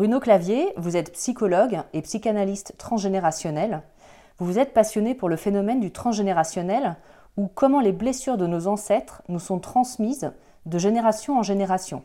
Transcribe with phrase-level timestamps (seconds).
[0.00, 3.82] Bruno Clavier, vous êtes psychologue et psychanalyste transgénérationnel.
[4.38, 6.96] Vous vous êtes passionné pour le phénomène du transgénérationnel
[7.36, 10.32] ou comment les blessures de nos ancêtres nous sont transmises
[10.64, 12.02] de génération en génération.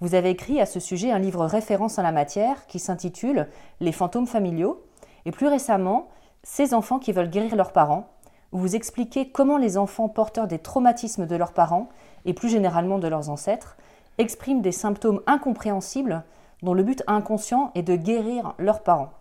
[0.00, 3.48] Vous avez écrit à ce sujet un livre référence en la matière qui s'intitule
[3.80, 4.82] Les fantômes familiaux
[5.26, 6.08] et plus récemment
[6.42, 8.08] Ces enfants qui veulent guérir leurs parents,
[8.50, 11.90] où vous expliquez comment les enfants porteurs des traumatismes de leurs parents
[12.24, 13.76] et plus généralement de leurs ancêtres
[14.16, 16.24] expriment des symptômes incompréhensibles
[16.62, 19.12] dont le but inconscient est de guérir leurs parents.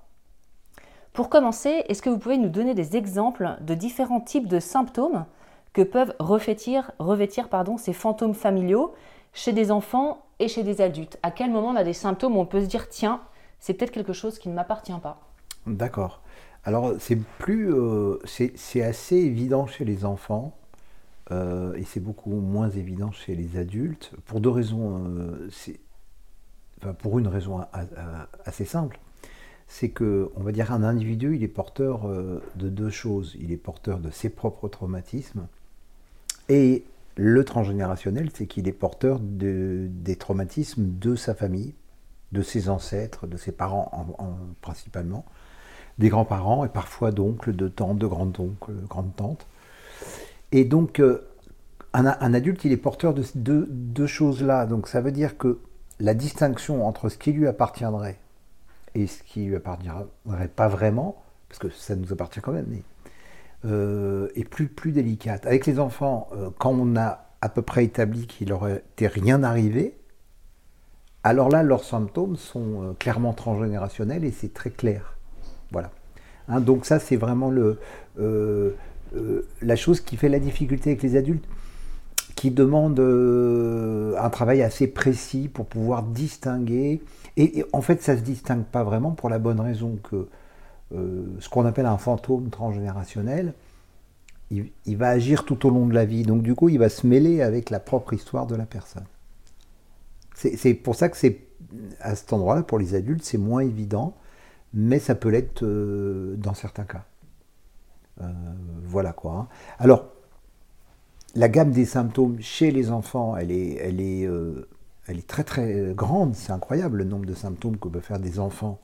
[1.14, 5.26] Pour commencer, est-ce que vous pouvez nous donner des exemples de différents types de symptômes
[5.74, 6.92] que peuvent revêtir,
[7.50, 8.94] pardon, ces fantômes familiaux
[9.34, 11.20] chez des enfants et chez des adultes?
[11.24, 13.22] À quel moment on a des symptômes où on peut se dire tiens,
[13.60, 15.20] c'est peut-être quelque chose qui ne m'appartient pas?
[15.66, 16.22] D'accord.
[16.64, 20.58] Alors c'est plus, euh, c'est assez évident chez les enfants
[21.32, 25.06] euh, et c'est beaucoup moins évident chez les adultes pour deux raisons.
[25.08, 25.50] Euh,
[26.82, 27.66] enfin, pour une raison
[28.46, 29.00] assez simple
[29.70, 33.38] c'est que, on va dire, un individu, il est porteur euh, de deux choses.
[33.40, 35.48] Il est porteur de ses propres traumatismes.
[36.50, 36.84] Et
[37.16, 41.76] le transgénérationnel, c'est qu'il est porteur de, des traumatismes de sa famille,
[42.32, 43.92] de ses ancêtres, de ses parents
[44.62, 45.24] principalement,
[46.00, 49.46] des grands-parents et parfois d'oncles, de tantes, de grands-oncles, grandes-tantes.
[50.52, 51.28] Et donc, euh,
[51.94, 54.66] un, adulte, il est porteur de deux choses-là.
[54.66, 55.60] Donc, ça veut dire que
[56.00, 58.20] la distinction entre ce qui lui appartiendrait
[58.96, 62.68] et ce qui lui appartiendrait pas vraiment, parce que ça nous appartient quand même,
[63.66, 65.46] euh, est plus, délicate.
[65.46, 69.98] Avec les enfants, euh, quand on a à peu près établi qu'il n'aurait rien arrivé,
[71.24, 75.18] alors là, leurs symptômes sont euh, clairement transgénérationnels et c'est très clair.
[75.72, 75.92] Voilà.
[76.48, 77.52] Hein, donc ça, c'est vraiment
[79.62, 81.46] la chose qui fait la difficulté avec les adultes,
[82.40, 83.02] qui demandent
[84.18, 87.02] un travail assez précis pour pouvoir distinguer
[87.36, 90.30] et, en fait, ça ne se distingue pas vraiment pour la bonne raison que
[90.96, 93.54] euh, ce qu'on appelle un fantôme transgénérationnel,
[94.52, 96.24] il, va agir tout au long de la vie.
[96.24, 99.06] Donc du coup, il va se mêler avec la propre histoire de la personne.
[100.34, 101.42] C'est pour ça que c'est
[102.00, 104.16] à cet endroit-là, pour les adultes, c'est moins évident,
[104.74, 107.04] mais ça peut l'être euh, dans certains cas.
[108.22, 108.32] Euh,
[108.86, 109.34] voilà quoi.
[109.34, 109.48] Hein.
[109.78, 110.06] Alors,
[111.36, 116.36] la gamme des symptômes chez les enfants, elle est, elle est très très grande.
[116.36, 118.80] C'est incroyable le nombre de symptômes que peuvent faire des enfants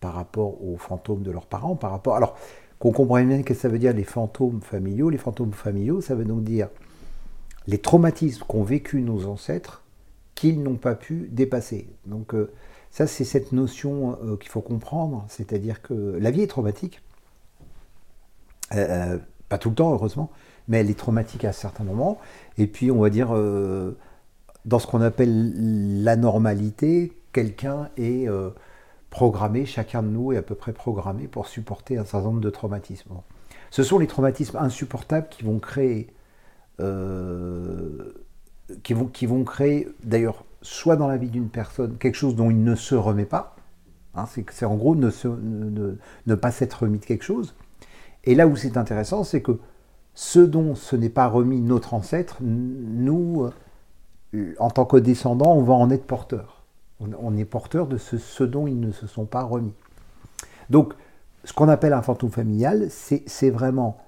[0.00, 1.76] par rapport aux fantômes de leurs parents.
[1.76, 2.36] Par rapport, alors
[2.78, 5.10] qu'on comprenne bien que ça veut dire les fantômes familiaux.
[5.10, 6.68] Les fantômes familiaux, ça veut donc dire
[7.66, 9.82] les traumatismes qu'ont vécu nos ancêtres
[10.34, 11.88] qu'ils n'ont pas pu dépasser.
[12.06, 12.52] Donc euh,
[12.90, 17.00] ça, c'est cette notion euh, qu'il faut comprendre, c'est-à-dire que la vie est traumatique,
[18.74, 19.18] euh,
[19.48, 20.30] pas tout le temps heureusement,
[20.68, 22.18] mais elle est traumatique à certains moments.
[22.58, 23.34] Et puis on va dire
[24.64, 28.50] dans ce qu'on appelle la normalité, quelqu'un est euh,
[29.10, 32.50] programmé, chacun de nous est à peu près programmé pour supporter un certain nombre de
[32.50, 33.10] traumatismes.
[33.70, 36.14] Ce sont les traumatismes insupportables qui vont créer,
[36.80, 38.12] euh,
[38.82, 42.74] qui vont, créer d'ailleurs soit dans la vie d'une personne quelque chose dont il ne
[42.74, 43.56] se remet pas,
[44.14, 47.54] hein, c'est en gros ne, pas s'être remis de quelque chose.
[48.24, 49.58] Et là où c'est intéressant, c'est que
[50.14, 53.50] ce dont ce n'est pas remis notre ancêtre, nous,
[54.34, 56.62] euh, en tant que descendants, on va en être porteurs.
[57.00, 59.74] On, est porteur de ce, ce, dont ils ne se sont pas remis.
[60.70, 60.94] Donc,
[61.42, 63.98] ce qu'on appelle un fantôme familial, c'est vraiment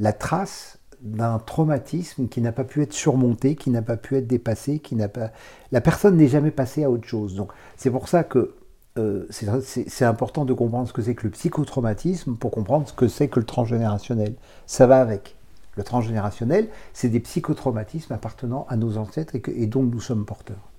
[0.00, 4.26] la trace d'un traumatisme qui n'a pas pu être surmonté, qui n'a pas pu être
[4.26, 5.30] dépassé, qui n'a pas.
[5.70, 7.34] La personne n'est jamais passée à autre chose.
[7.36, 8.54] Donc, c'est pour ça que
[8.98, 13.08] euh, c'est important de comprendre ce que c'est que le psychotraumatisme pour comprendre ce que
[13.08, 14.34] c'est que le transgénérationnel.
[14.66, 15.36] Ça va avec.
[15.76, 20.70] Le transgénérationnel, c'est des psychotraumatismes appartenant à nos ancêtres et, dont nous sommes porteurs.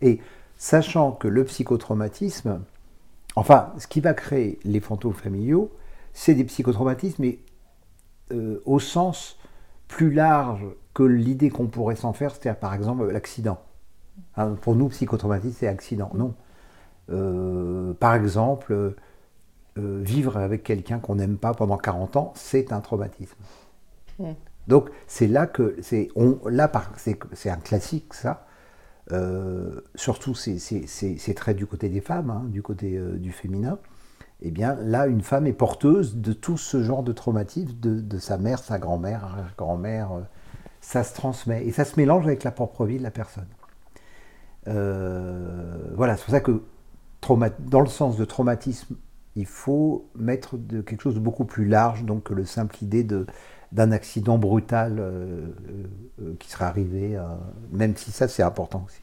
[0.00, 0.20] Et
[0.56, 2.60] sachant que le psychotraumatisme,
[3.34, 5.70] Enfin, ce qui va créer les fantômes familiaux,
[6.12, 7.38] c'est des psychotraumatismes, mais
[8.32, 9.38] euh, au sens
[9.88, 13.60] plus large que l'idée qu'on pourrait s'en faire, c'est-à-dire par exemple l'accident.
[14.36, 16.10] Hein, pour nous, psychotraumatisme, c'est accident.
[16.14, 16.34] Non.
[17.10, 22.80] Euh, par exemple, euh, vivre avec quelqu'un qu'on n'aime pas pendant 40 ans, c'est un
[22.80, 23.36] traumatisme.
[24.68, 26.08] Donc c'est là que c'est
[26.48, 28.46] là c'est un classique ça.
[29.10, 33.78] Euh, surtout c'est très du côté des femmes, hein, du côté euh, du féminin,
[34.40, 38.38] eh bien là, une femme est porteuse de tout ce genre de traumatisme, de, sa
[38.38, 40.20] mère, sa grand-mère, arrière-grand-mère, euh,
[40.80, 43.48] ça se transmet, et ça se mélange avec la propre vie de la personne.
[44.64, 46.62] voilà, c'est pour ça que
[47.58, 48.96] dans le sens de traumatisme,
[49.34, 53.04] il faut mettre de quelque chose de beaucoup plus large donc que le simple idée
[53.04, 53.26] de
[53.72, 55.46] d'un accident brutal euh,
[56.20, 57.22] euh, qui serait arrivé, euh,
[57.72, 59.00] même si ça c'est important aussi.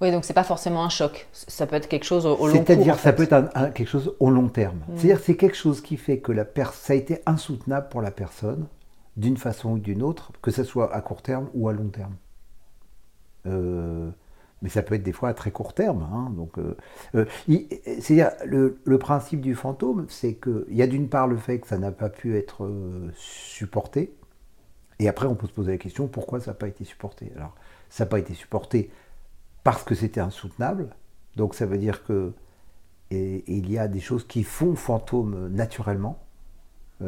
[0.00, 2.66] Oui, donc c'est pas forcément un choc, ça peut être quelque chose au, long terme.
[2.66, 4.76] C'est-à-dire ça peut être quelque chose au long terme.
[4.76, 4.96] Mm.
[4.96, 8.66] C'est-à-dire c'est quelque chose qui fait que la ça a été insoutenable pour la personne,
[9.16, 12.14] d'une façon ou d'une autre, que ce soit à court terme ou à long terme
[14.62, 16.02] mais ça peut être des fois à très court terme.
[16.12, 16.76] Hein, donc, euh,
[17.14, 17.24] euh,
[18.00, 21.78] c'est-à-dire, le, principe du fantôme, c'est qu'il y a d'une part le fait que ça
[21.78, 24.14] n'a pas pu être euh, supporté,
[24.98, 27.32] et après on peut se poser la question pourquoi ça n'a pas été supporté?
[27.36, 27.54] Alors,
[27.88, 28.90] ça n'a pas été supporté
[29.62, 30.88] parce que c'était insoutenable,
[31.36, 32.32] donc ça veut dire que
[33.10, 36.18] il y a des choses qui font fantôme naturellement.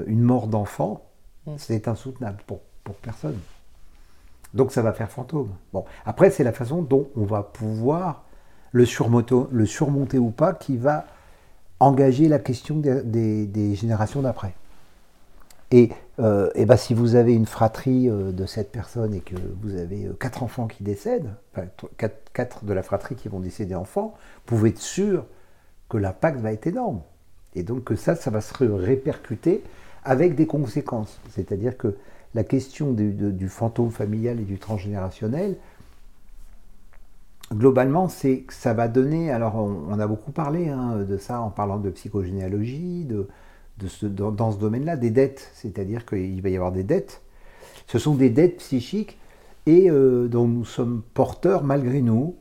[0.06, 1.10] une mort d'enfant,
[1.46, 1.52] mmh.
[1.58, 3.38] c'est insoutenable pour, pour personne.
[4.54, 5.50] Donc ça va faire fantôme.
[5.72, 8.24] Bon, après, c'est la façon dont on va pouvoir
[8.72, 11.06] le surmonter, ou pas qui va
[11.80, 14.54] engager la question des, générations d'après.
[15.72, 19.76] Et, euh, ben, si vous avez une fratrie euh, de cette personne et que vous
[19.76, 21.68] avez euh, quatre enfants qui décèdent, enfin,
[22.32, 25.24] quatre, de la fratrie qui vont décéder enfants, vous pouvez être sûr
[25.88, 27.02] que l'impact va être énorme.
[27.54, 29.62] Et donc que ça, ça va se répercuter
[30.04, 31.20] avec des conséquences.
[31.30, 31.96] C'est-à-dire que
[32.34, 35.56] la question du, fantôme familial et du transgénérationnel,
[37.52, 39.30] globalement, c'est que ça va donner.
[39.30, 43.06] Alors, on, a beaucoup parlé hein, de ça en parlant de psychogénéalogie,
[43.78, 45.50] dans, ce domaine-là, des dettes.
[45.54, 47.22] C'est-à-dire qu'il va y avoir des dettes.
[47.86, 49.18] Ce sont des dettes psychiques
[49.66, 52.36] et euh, dont nous sommes porteurs malgré nous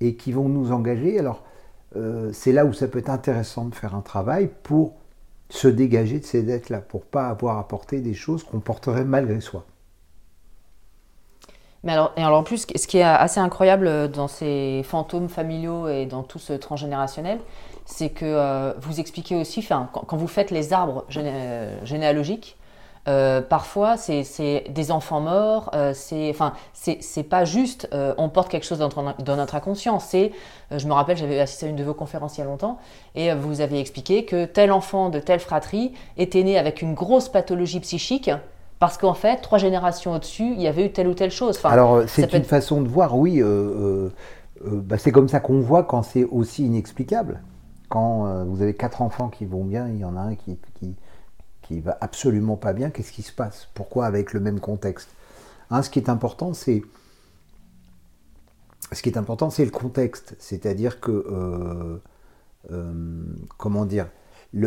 [0.00, 1.18] et qui vont nous engager.
[1.18, 1.44] Alors,
[1.96, 4.99] euh, c'est là où ça peut être intéressant de faire un travail pour
[5.50, 9.64] se dégager de ces dettes-là pour pas avoir porter des choses qu'on porterait malgré soi.
[11.82, 15.88] Mais alors, et alors en plus, ce qui est assez incroyable dans ces fantômes familiaux
[15.88, 17.40] et dans tout ce transgénérationnel,
[17.86, 22.56] c'est que euh, vous expliquez aussi, quand, quand, vous faites les arbres généalogiques,
[23.08, 25.70] euh, parfois, c'est des enfants morts.
[25.74, 27.88] Euh, c'est enfin, c'est pas juste.
[27.92, 29.98] Euh, on porte quelque chose dans, dans notre inconscient.
[29.98, 30.32] C'est,
[30.70, 32.78] je me rappelle, j'avais assisté à une de vos conférences il y a longtemps,
[33.14, 37.28] et vous avez expliqué que tel enfant de telle fratrie était né avec une grosse
[37.28, 38.30] pathologie psychique.
[38.78, 41.60] Parce qu'en fait, trois générations au-dessus, il y avait eu telle ou telle chose.
[41.64, 43.42] Alors, c'est une façon de voir, oui.
[44.62, 47.42] Bah, c'est comme ça qu'on voit quand c'est aussi inexplicable.
[47.88, 50.94] Quand vous avez quatre enfants qui vont bien, il y en a un qui, qui
[51.70, 53.68] qui va absolument pas bien, qu'est-ce qui se passe?
[53.74, 55.08] Pourquoi avec le même contexte?
[55.70, 56.82] Hein, Ce qui est important, c'est
[58.92, 60.34] ce qui est important, c'est le contexte.
[60.40, 61.98] C'est-à-dire que, euh,
[62.72, 63.22] euh,
[63.56, 64.08] comment dire,
[64.52, 64.66] y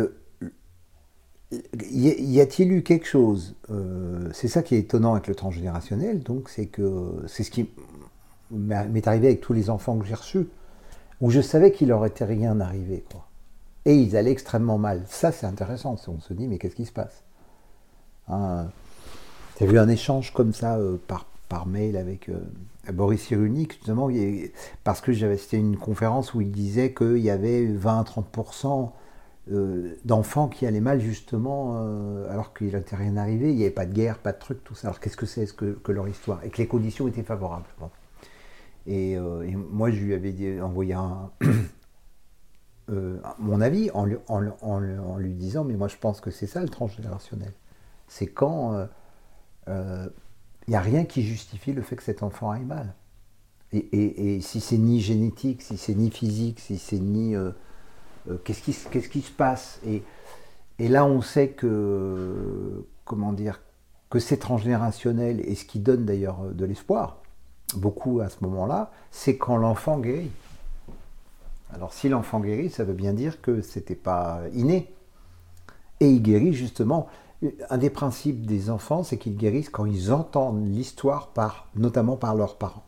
[2.40, 6.66] a-t-il eu quelque chose euh, C'est ça qui est étonnant avec le transgénérationnel, donc c'est
[6.66, 7.68] que c'est ce qui
[8.50, 10.46] m'est arrivé avec tous les enfants que j'ai reçus,
[11.20, 13.26] où je savais qu'il leur était rien arrivé, quoi
[13.84, 15.02] et ils allaient extrêmement mal.
[15.06, 15.96] Ça, c'est intéressant.
[16.08, 17.22] On se dit, mais qu'est-ce qui se passe
[18.28, 18.68] hein
[19.56, 22.38] Tu as vu un échange comme ça euh, par, par mail avec euh,
[22.92, 24.08] Boris Cyrulnik, justement,
[24.84, 28.90] parce que j'avais c'était une conférence où il disait qu'il y avait 20 à 30%
[30.06, 31.76] d'enfants qui allaient mal justement,
[32.30, 34.74] alors qu'il n'était rien arrivé, il n'y avait pas de guerre, pas de truc, tout
[34.74, 34.88] ça.
[34.88, 36.42] Alors qu'est-ce que c'est que, que, leur histoire?
[36.44, 37.66] Et que les conditions étaient favorables.
[38.86, 39.18] Et,
[39.70, 41.30] moi, je lui avais envoyé un,
[42.88, 47.52] mon avis en lui, disant, mais moi je pense que c'est ça le transgénérationnel.
[48.08, 48.86] C'est quand
[49.68, 52.94] il n'y a rien qui justifie le fait que cet enfant aille mal.
[53.72, 57.34] Et, si c'est ni génétique, si c'est ni physique, si c'est ni...
[57.34, 57.50] Euh,
[58.30, 59.80] euh, qu'est-ce, qui, se passe?
[59.84, 60.02] Et,
[60.88, 62.84] là, on sait que...
[63.04, 63.60] Comment dire
[64.10, 67.20] Que c'est transgénérationnel, et ce qui donne d'ailleurs euh, de l'espoir,
[67.76, 70.30] beaucoup à ce moment-là, c'est quand l'enfant guérit.
[71.74, 74.92] Alors si l'enfant guérit, ça veut bien dire que c'était pas inné.
[76.00, 77.08] Et il guérit justement
[77.70, 82.34] un des principes des enfants, c'est qu'ils guérissent quand ils entendent l'histoire, par, notamment par
[82.34, 82.84] leurs parents.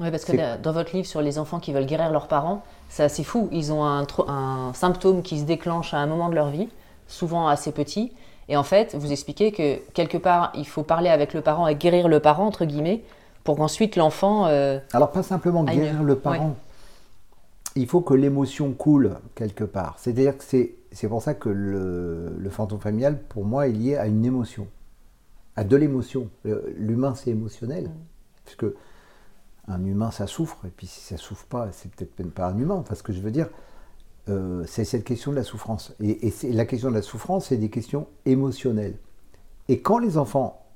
[0.00, 3.04] Oui, parce que dans votre livre sur les enfants qui veulent guérir leurs parents, c'est
[3.04, 3.48] assez fou.
[3.52, 6.68] Ils ont un, un, symptôme qui se déclenche à un moment de leur vie,
[7.06, 8.12] souvent assez petit.
[8.48, 11.76] Et en fait, vous expliquez que quelque part, il faut parler avec le parent et
[11.76, 13.02] guérir le parent, entre guillemets,
[13.44, 14.46] pour qu'ensuite l'enfant.
[14.46, 16.56] Euh, Alors, pas simplement guérir le parent.
[17.76, 19.98] Il faut que l'émotion coule quelque part.
[19.98, 24.24] C'est-à-dire que c'est pour ça que le, fantôme familial, pour moi, est lié à une
[24.24, 24.68] émotion,
[25.56, 26.30] à de l'émotion.
[26.76, 27.92] L'humain, c'est émotionnel, mm.
[28.44, 28.66] puisque
[29.66, 32.58] un humain, ça souffre, et puis si ça souffre pas, c'est peut-être même pas un
[32.58, 32.76] humain.
[32.76, 33.48] Enfin, ce que je veux dire,
[34.28, 35.94] euh, c'est cette question de la souffrance.
[36.00, 38.96] Et, la question de la souffrance, c'est des questions émotionnelles.
[39.68, 40.66] Et quand les enfants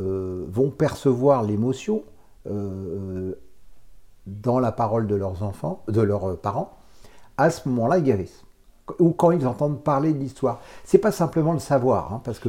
[0.00, 2.04] euh, vont percevoir l'émotion
[2.46, 3.34] euh,
[4.42, 6.78] dans la parole de leurs enfants, de leurs parents,
[7.36, 8.44] à ce moment-là, ils guérissent
[8.98, 10.60] ou quand ils entendent parler de l'histoire.
[10.84, 12.48] C'est pas simplement le savoir, hein, parce que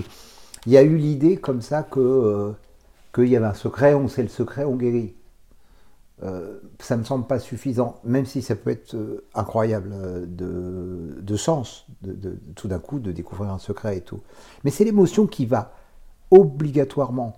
[0.65, 2.51] il y a eu l'idée comme ça que euh,
[3.13, 5.15] qu'il y avait un secret, on sait le secret, on guérit.
[6.23, 11.35] Euh, ça me semble pas suffisant, même si ça peut être euh, incroyable euh, de,
[11.35, 14.19] sens, de, tout d'un coup de découvrir un secret et tout.
[14.63, 15.73] Mais c'est l'émotion qui va
[16.29, 17.37] obligatoirement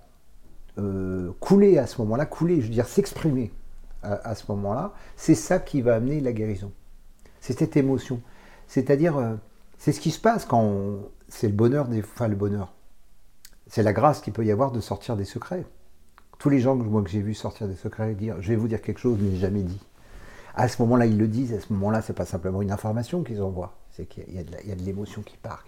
[1.40, 3.52] couler à ce moment-là, couler, je veux dire s'exprimer
[4.04, 4.94] à ce moment-là.
[5.16, 6.72] C'est ça qui va amener la guérison.
[7.40, 8.22] C'est cette émotion.
[8.68, 9.36] C'est-à-dire, euh,
[9.78, 12.74] c'est ce qui se passe quand c'est le bonheur des, enfin le bonheur.
[13.68, 15.66] C'est la grâce qu'il peut y avoir de sortir des secrets.
[16.40, 18.68] Tous les gens que moi que j'ai vu sortir des secrets dire, je vais vous
[18.68, 19.82] dire quelque chose mais jamais dit.
[20.56, 21.54] À ce moment-là, ils le disent.
[21.54, 23.78] À ce moment-là, c'est pas simplement une information qu'ils envoient.
[23.92, 25.66] C'est qu'il y, a de l'émotion qui part.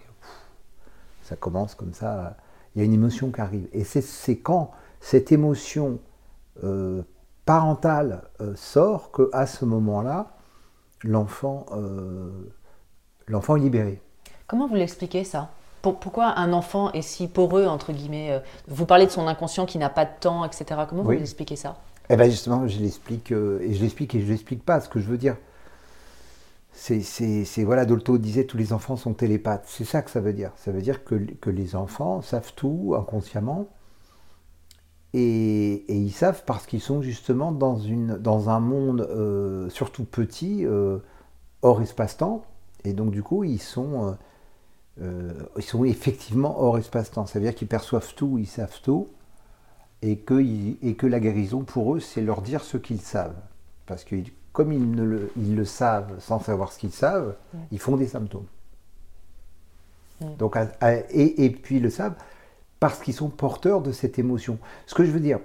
[1.22, 2.36] Ça commence comme ça.
[2.74, 3.68] Il y a une émotion qui arrive.
[3.72, 5.98] Et c'est quand cette émotion
[6.64, 7.02] euh,
[7.46, 10.36] parentale euh, sort que à ce moment-là,
[11.02, 11.66] l'enfant
[13.28, 14.00] l'enfant est libéré.
[14.46, 15.50] Comment vous l'expliquez ça?
[15.82, 19.78] Pourquoi un enfant est si poreux, entre guillemets euh, Vous parlez de son inconscient qui
[19.78, 20.80] n'a pas de temps, etc.
[20.88, 21.76] Comment vous l'expliquez ça?
[22.08, 24.80] Eh bien justement, je l'explique, euh, et je l'explique et je l'explique pas.
[24.80, 25.36] Ce que je veux dire,
[26.72, 29.64] c'est, voilà, Dolto disait tous les enfants sont télépathes.
[29.66, 30.50] C'est ça que ça veut dire.
[30.56, 33.68] Ça veut dire que, que les enfants savent tout inconsciemment.
[35.18, 40.66] Et, ils savent parce qu'ils sont justement dans, une, dans un monde euh, surtout petit,
[41.62, 42.44] hors espace-temps,
[42.86, 44.12] et donc, du coup, ils sont, euh,
[45.02, 47.26] euh, ils sont effectivement hors espace-temps.
[47.26, 49.08] Ça veut dire qu'ils perçoivent tout, ils savent tout,
[50.02, 50.40] et que,
[50.82, 53.34] et que la guérison, pour eux, c'est leur dire ce qu'ils savent.
[53.86, 54.16] Parce que
[54.52, 57.34] comme ils, ne le, ils le savent sans savoir ce qu'ils savent,
[57.72, 58.46] ils font des symptômes.
[60.38, 60.56] Donc,
[61.10, 62.14] et, et, puis ils le savent
[62.80, 64.58] parce qu'ils sont porteurs de cette émotion.
[64.86, 65.40] Ce que je veux dire,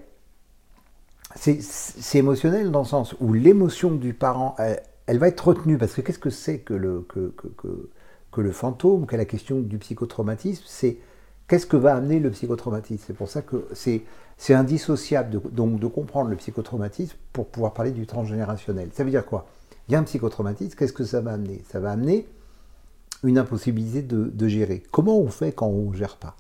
[1.36, 4.56] c'est émotionnel dans le sens où l'émotion du parent,
[5.06, 7.34] elle va être retenue, parce que qu'est-ce que c'est que le, que,
[8.32, 10.98] que, fantôme, que la question du psychotraumatisme C'est
[11.48, 13.04] qu'est-ce que va amener le psychotraumatisme?
[13.08, 14.04] C'est pour ça que c'est,
[14.50, 18.90] indissociable de, donc de comprendre le psychotraumatisme pour pouvoir parler du transgénérationnel.
[18.94, 19.48] Ça veut dire quoi?
[19.88, 21.64] Il y a un psychotraumatisme, qu'est-ce que ça va amener?
[21.70, 22.28] Ça va amener
[23.24, 24.84] une impossibilité de gérer.
[24.92, 26.36] Comment on fait quand on ne gère pas?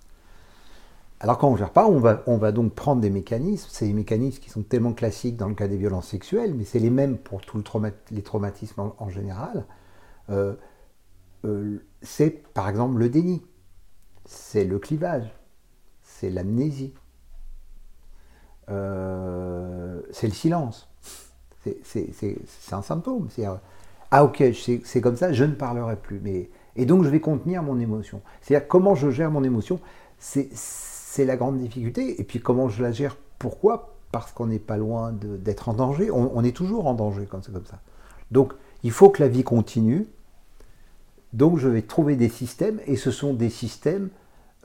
[1.23, 3.85] Alors quand on ne gère pas, on va, on va donc prendre des mécanismes, c'est
[3.85, 6.89] des mécanismes qui sont tellement classiques dans le cas des violences sexuelles, mais c'est les
[6.89, 7.61] mêmes pour tous
[8.09, 9.65] les traumatismes en, général.
[10.31, 10.55] Euh,
[11.45, 13.43] euh, c'est par exemple le déni,
[14.25, 15.31] c'est le clivage,
[16.01, 16.95] c'est l'amnésie,
[18.69, 20.89] euh, c'est le silence.
[21.83, 23.27] C'est un symptôme.
[23.29, 23.45] C'est
[24.09, 26.19] ah ok, c'est comme ça, je ne parlerai plus.
[26.75, 28.23] Et donc je vais contenir mon émotion.
[28.41, 29.79] C'est-à-dire comment je gère mon émotion?
[30.17, 30.49] C'est
[31.11, 32.21] c'est la grande difficulté.
[32.21, 33.17] Et puis comment je la gère?
[33.37, 33.97] Pourquoi?
[34.13, 36.09] Parce qu'on n'est pas loin d'être en danger.
[36.09, 37.81] On, est toujours en danger quand c'est comme ça.
[38.31, 38.53] Donc
[38.83, 40.07] il faut que la vie continue.
[41.33, 44.09] Donc je vais trouver des systèmes, et ce sont des systèmes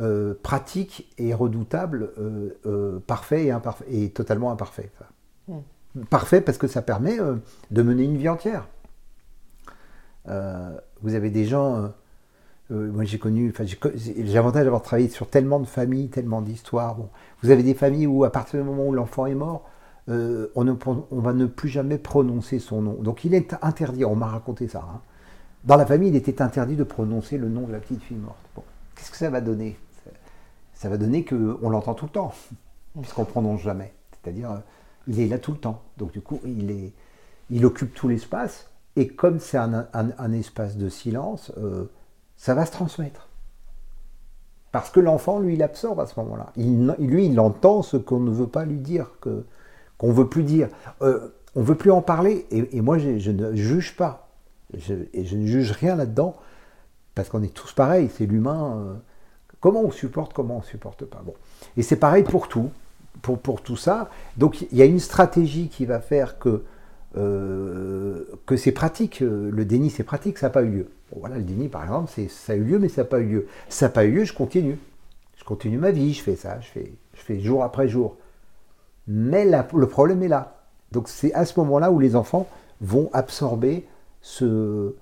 [0.00, 4.90] euh, pratiques et redoutables, euh, euh, parfaits et, imparfaits, et totalement imparfaits.
[4.94, 5.58] Enfin,
[5.96, 6.04] hmm.
[6.04, 7.18] Parfait parce que ça permet
[7.70, 8.68] de mener une vie entière.
[10.26, 11.92] vous avez des gens
[12.72, 16.96] Euh, moi, j'ai connu, enfin, j'ai l'avantage d'avoir travaillé sur tellement de familles, tellement d'histoires.
[16.96, 17.08] Bon,
[17.42, 19.68] vous avez des familles où, à partir du moment où l'enfant est mort,
[20.08, 20.72] euh, on, ne,
[21.10, 22.94] va ne plus jamais prononcer son nom.
[22.94, 24.04] Donc, il est interdit.
[24.04, 24.80] On m'a raconté ça.
[24.80, 25.00] Hein.
[25.64, 28.38] Dans la famille, il était interdit de prononcer le nom de la petite fille morte.
[28.54, 28.62] Bon,
[28.94, 29.78] qu'est-ce que ça va donner?
[30.74, 32.32] Ça, va donner qu'on l'entend tout le temps,
[33.00, 33.94] puisqu'on ne prononce jamais.
[34.22, 34.58] C'est-à-dire, euh,
[35.06, 35.82] il est là tout le temps.
[35.98, 36.92] Donc, du coup, il, est,
[37.50, 38.70] il occupe tout l'espace.
[38.96, 41.52] Et comme c'est un, un, espace de silence,
[42.36, 43.28] ça va se transmettre.
[44.72, 46.52] Parce que l'enfant, lui, il absorbe à ce moment-là.
[46.98, 50.68] Lui, il entend ce qu'on ne veut pas lui dire, qu'on ne veut plus dire.
[51.00, 52.46] Euh, on ne veut plus en parler.
[52.50, 54.28] Et, moi, je, ne juge pas.
[54.74, 56.36] et je ne juge rien là-dedans.
[57.14, 58.10] Parce qu'on est tous pareils.
[58.14, 58.76] C'est l'humain.
[58.76, 58.94] Euh,
[59.60, 61.22] comment on supporte, comment on ne supporte pas.
[61.24, 61.32] Bon.
[61.78, 62.68] Et c'est pareil pour tout.
[63.22, 64.10] Pour, pour tout ça.
[64.36, 66.64] Donc, il y a une stratégie qui va faire que,
[67.16, 69.20] euh, que c'est pratique.
[69.20, 70.36] Le déni, c'est pratique.
[70.36, 72.78] Ça n'a pas eu lieu voilà, le déni, par exemple, c'est ça a eu lieu,
[72.78, 73.46] mais ça n'a pas eu lieu.
[73.68, 74.78] Ça n'a pas eu lieu, je continue.
[75.36, 78.16] Je continue ma vie, je fais ça, je fais, je fais jour après jour.
[79.06, 80.64] Mais le problème est là.
[80.92, 82.48] Donc c'est à ce moment-là où les enfants
[82.80, 83.86] vont absorber
[84.20, 84.94] ce...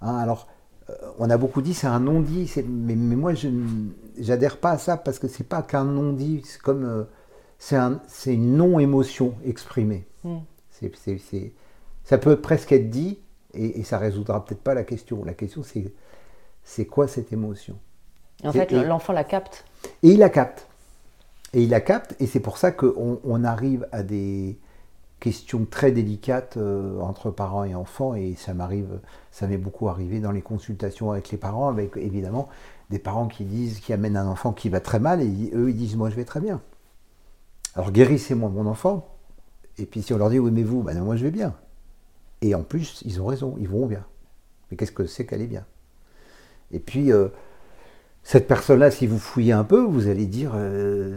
[0.00, 0.48] Hein, alors,
[0.90, 3.48] euh, on a beaucoup dit c'est un non-dit, mais, mais, moi je
[4.18, 6.84] n'adhère pas à ça parce que c'est pas qu'un non-dit, c'est comme...
[6.84, 7.04] Euh,
[7.58, 10.04] c'est une non-émotion exprimée.
[10.24, 10.38] Hmm.
[12.02, 13.20] ça peut presque être dit,
[13.54, 15.24] et, et ça résoudra peut-être pas la question.
[15.24, 15.92] La question, c'est
[16.64, 17.76] c'est quoi cette émotion?
[18.44, 19.64] En fait, l'enfant la capte.
[20.02, 20.66] Et il la capte.
[21.54, 24.58] Et il la capte, et c'est pour ça qu'on on arrive à des
[25.20, 30.18] questions très délicates euh, entre parents et enfants, et ça m'arrive, ça m'est beaucoup arrivé
[30.18, 32.48] dans les consultations avec les parents, avec évidemment
[32.88, 35.76] des parents qui disent, qui amènent un enfant qui va très mal, et eux ils
[35.76, 36.62] disent moi je vais très bien.
[37.74, 39.06] Alors guérissez-moi mon enfant,
[39.76, 41.54] et puis si on leur dit oui mais vous, ben moi je vais bien.
[42.42, 44.04] Et en plus, ils ont raison, ils vont bien.
[44.70, 45.64] Mais qu'est-ce que c'est qu'elle est bien?
[46.72, 47.28] Et puis, euh,
[48.24, 51.16] cette personne-là, si vous fouillez un peu, vous allez dire, euh,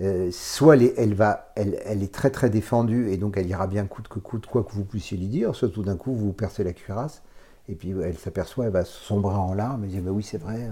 [0.00, 4.08] euh, soit elle, va, elle, est très très défendue et donc elle ira bien coûte
[4.08, 6.72] que coûte, quoi que vous puissiez lui dire, soit tout d'un coup vous percez la
[6.72, 7.22] cuirasse
[7.68, 10.68] et puis elle s'aperçoit, elle va sombrer en larmes et dire, bah oui c'est vrai.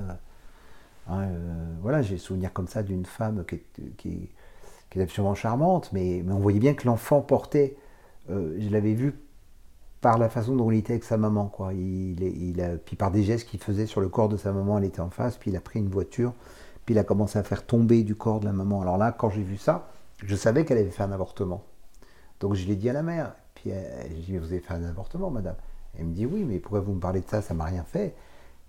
[1.09, 1.29] Hein,
[1.81, 3.45] voilà, j'ai souvenir comme ça d'une femme
[3.97, 4.29] qui
[4.95, 7.77] est, absolument charmante, mais on voyait bien que l'enfant portait
[8.31, 9.15] euh, je l'avais vu
[10.01, 11.47] par la façon dont il était avec sa maman.
[11.47, 11.73] Quoi.
[11.75, 14.85] Il, a, puis par des gestes qu'il faisait sur le corps de sa maman, elle
[14.85, 16.35] était en face, puis il a pris une voiture,
[16.85, 18.83] puis il a commencé à faire tomber du corps de la maman.
[18.83, 19.89] Alors là, quand j'ai vu ça,
[20.25, 21.63] je savais qu'elle avait fait un avortement.
[22.41, 23.35] Donc je l'ai dit à la mère.
[23.55, 25.55] Puis elle, dit, vous avez fait un avortement, madame
[25.99, 27.41] Elle me dit, oui, mais pourquoi vous me parlez de ça?
[27.43, 28.15] Ça m'a rien fait.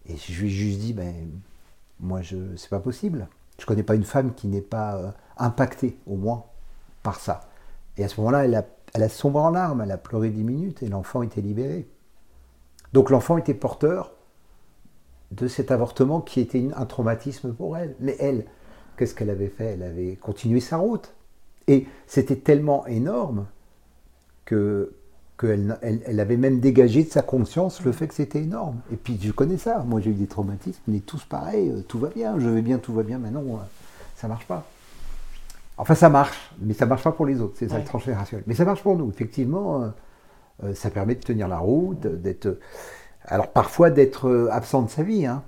[0.06, 1.14] Et je lui ai juste dit, ben,
[2.00, 3.28] moi, je, c'est pas possible.
[3.60, 6.44] Je connais pas une femme qui n'est pas euh, impactée, au moins,
[7.02, 7.50] par ça.
[7.98, 10.44] Et à ce moment-là, elle a elle a sombré en larmes, elle a pleuré dix
[10.44, 11.88] minutes et l'enfant était libéré.
[12.94, 14.14] Donc l'enfant était porteur
[15.32, 17.96] de cet avortement qui était un traumatisme pour elle.
[18.00, 18.46] Mais elle,
[18.98, 19.74] qu'est-ce qu'elle avait fait?
[19.74, 21.14] Elle avait continué sa route.
[21.68, 23.48] Et c'était tellement énorme
[24.46, 24.94] que
[25.40, 28.80] qu'elle elle, avait même dégagé de sa conscience le fait que c'était énorme.
[28.92, 31.98] Et puis je connais ça, moi j'ai eu des traumatismes, mais tous pareils, euh, tout
[31.98, 33.64] va bien, je vais bien, tout va bien, mais non, euh,
[34.16, 34.64] ça marche pas.
[35.84, 38.46] Enfin, ça marche, mais ça marche pas pour les autres, c'est ça le transgénérationnel.
[38.48, 39.90] Mais ça marche pour nous, effectivement, euh,
[40.64, 42.58] euh, ça permet de tenir la route, d'être.
[43.26, 45.44] Alors parfois d'être euh, absent de sa vie, hein.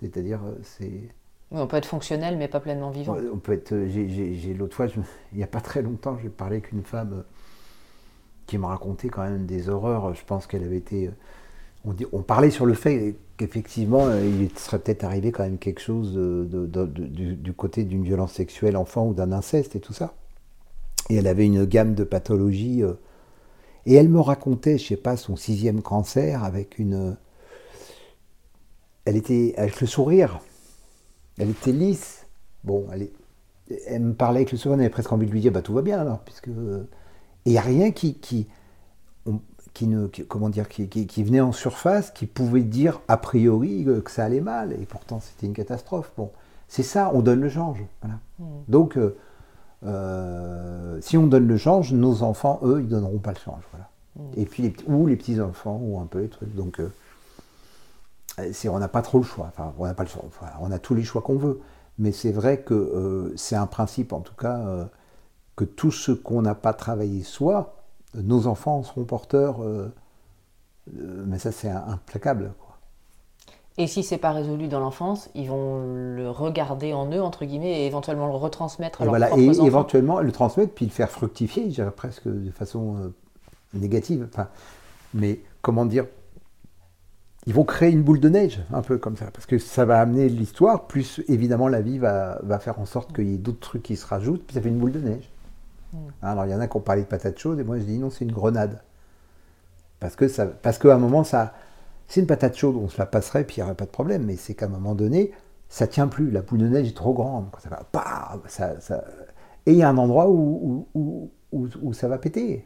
[0.00, 1.08] C'est-à-dire, c'est.
[1.50, 3.16] on peut être fonctionnel, mais pas pleinement vivant.
[3.34, 3.74] On peut être.
[3.88, 4.86] J'ai l'autre fois,
[5.32, 7.24] il n'y a pas très longtemps, j'ai parlé avec une femme
[8.46, 10.14] qui me racontait quand même des horreurs.
[10.14, 11.10] Je pense qu'elle avait été
[11.84, 16.12] on, parlait sur le fait qu'effectivement, euh, il serait peut-être arrivé quand même quelque chose
[16.12, 20.14] du, côté d'une violence sexuelle enfant ou d'un inceste et tout ça.
[21.08, 22.82] Et elle avait une gamme de pathologies.
[22.82, 22.94] Euh,
[23.86, 27.16] et elle me racontait, je sais pas, son sixième cancer avec une.
[29.06, 30.40] Elle était avec le sourire.
[31.38, 32.26] Elle était lisse.
[32.62, 33.08] Bon, elle,
[33.86, 35.72] elle me parlait avec le sourire, on avait presque envie de lui dire bah, tout
[35.72, 36.48] va bien alors, puisque.
[36.48, 38.48] Et il n'y a rien qui
[39.74, 44.10] qui, ne, comment dire, qui, qui, venait en surface, qui pouvait dire a priori que
[44.10, 46.12] ça allait mal, et pourtant c'était une catastrophe.
[46.16, 46.30] Bon,
[46.70, 47.82] c'est ça, on donne le change.
[48.00, 48.18] Voilà.
[48.38, 48.62] Hmm.
[48.68, 49.16] Donc, euh,
[49.84, 53.62] euh, si on donne le change, nos enfants, eux, ils donneront pas le change.
[53.72, 53.90] Voilà.
[54.14, 54.40] Hmm.
[54.40, 56.54] Et puis, les, ou les petits enfants, ou un peu les trucs.
[56.54, 56.92] Donc, euh,
[58.68, 59.46] on n'a pas trop le choix.
[59.48, 60.22] Enfin, on n'a pas le choix.
[60.60, 61.60] on a tous les choix qu'on veut.
[61.98, 64.88] Mais c'est vrai que c'est un principe, en tout cas,
[65.54, 67.79] que tout ce qu'on n'a pas travaillé soit,
[68.14, 69.92] nos enfants seront porteurs, euh,
[70.98, 72.52] euh, mais ça c'est implacable.
[72.58, 72.76] Quoi.
[73.78, 75.80] Et si c'est pas résolu dans l'enfance, ils vont
[76.16, 79.46] le regarder en eux, entre guillemets, et éventuellement le retransmettre à et leurs voilà, Et
[79.64, 83.14] éventuellement le transmettre, puis le faire fructifier, je dirais presque de façon euh,
[83.74, 84.26] négative.
[84.30, 84.48] Enfin,
[85.14, 86.06] mais comment dire
[87.46, 89.98] ils vont créer une boule de neige, un peu comme ça, parce que ça va
[90.00, 93.82] amener l'histoire, plus évidemment la vie va, faire en sorte qu'il y ait d'autres trucs
[93.82, 95.30] qui se rajoutent, puis ça fait une boule de neige.
[95.92, 95.98] Mm.
[96.22, 97.98] Alors il y en a qui ont parlé de patates chaudes, et moi je dis
[97.98, 98.80] non, c'est une grenade.
[99.98, 101.52] Parce que ça, parce qu'à un moment, ça,
[102.08, 104.24] c'est une patate chaude, on se la passerait, puis il n'y aurait pas de problème,
[104.24, 105.32] mais c'est qu'à un moment donné,
[105.68, 107.84] ça tient plus, la boule de neige est trop grande, ça va,
[108.48, 109.04] ça,
[109.66, 112.64] et il y a un endroit où, où, où ça va péter.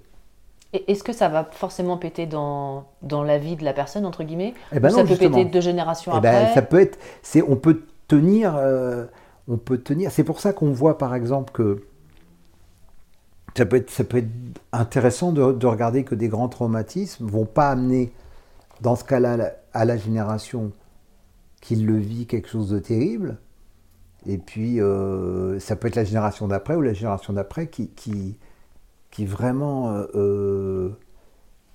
[0.88, 4.54] Est-ce que ça va forcément péter dans, dans la vie de la personne, entre guillemets
[4.72, 6.98] eh ben ou Ça peut péter deux générations eh ben, après Ça peut être.
[7.46, 8.56] On peut tenir.
[8.56, 9.06] Euh,
[9.46, 10.10] on peut tenir.
[10.10, 11.84] C'est pour ça qu'on voit, par exemple, que.
[13.56, 14.24] Ça peut être,
[14.72, 18.12] intéressant de, de regarder que des grands traumatismes vont pas amener,
[18.80, 20.72] dans ce cas-là, à la génération
[21.60, 23.38] qui le vit quelque chose de terrible.
[24.26, 28.36] Et puis, euh, ça peut être la génération d'après ou la génération d'après qui,
[29.18, 30.90] vraiment euh, euh,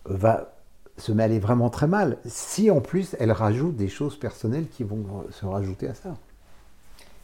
[0.05, 0.53] va
[0.97, 5.23] se aller vraiment très mal, si en plus elle rajoute des choses personnelles qui vont
[5.31, 6.15] se rajouter à ça.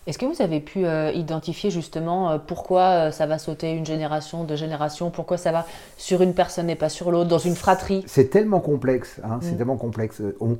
[0.07, 4.55] Est-ce que vous avez pu euh, identifier justement pourquoi ça va sauter une génération, deux
[4.55, 5.65] générations, pourquoi ça va
[5.97, 8.03] sur une personne et pas sur l'autre, dans une fratrie?
[8.05, 9.57] C'est tellement complexe, hein, c'est mm.
[9.57, 10.21] tellement complexe.
[10.39, 10.57] On,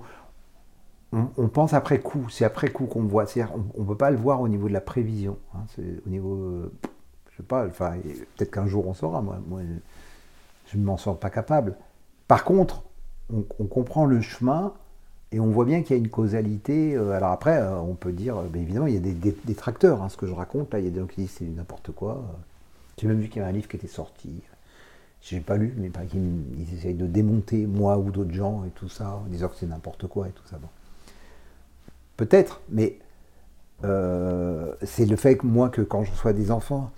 [1.12, 3.26] on, pense après coup, c'est après coup qu'on voit.
[3.78, 5.38] On ne peut pas le voir au niveau de la prévision.
[5.54, 6.72] Hein, c'est au niveau
[7.36, 7.96] je sais pas, enfin,
[8.38, 9.60] peut-être qu'un jour on saura, moi, moi
[10.68, 11.76] je ne m'en sens pas capable.
[12.28, 12.84] Par contre,
[13.34, 14.74] on, comprend le chemin
[15.32, 16.96] et on voit bien qu'il y a une causalité.
[16.96, 20.02] Euh, alors après, euh, on peut dire, ben évidemment, il y a des détracteurs.
[20.02, 21.92] Hein, ce que je raconte, là, il y a des gens qui disent c'est n'importe
[21.92, 22.24] quoi.
[22.98, 24.42] J'ai même vu qu'il y avait un livre qui était sorti.
[25.22, 28.90] Je n'ai pas lu, mais ils, essayent de démonter moi ou d'autres gens et tout
[28.90, 30.58] ça, en disant que c'est n'importe quoi et tout ça.
[30.58, 30.68] Bon.
[32.16, 33.00] Peut-être, mais
[33.84, 36.92] euh, c'est le fait que moi, que quand je reçois des enfants,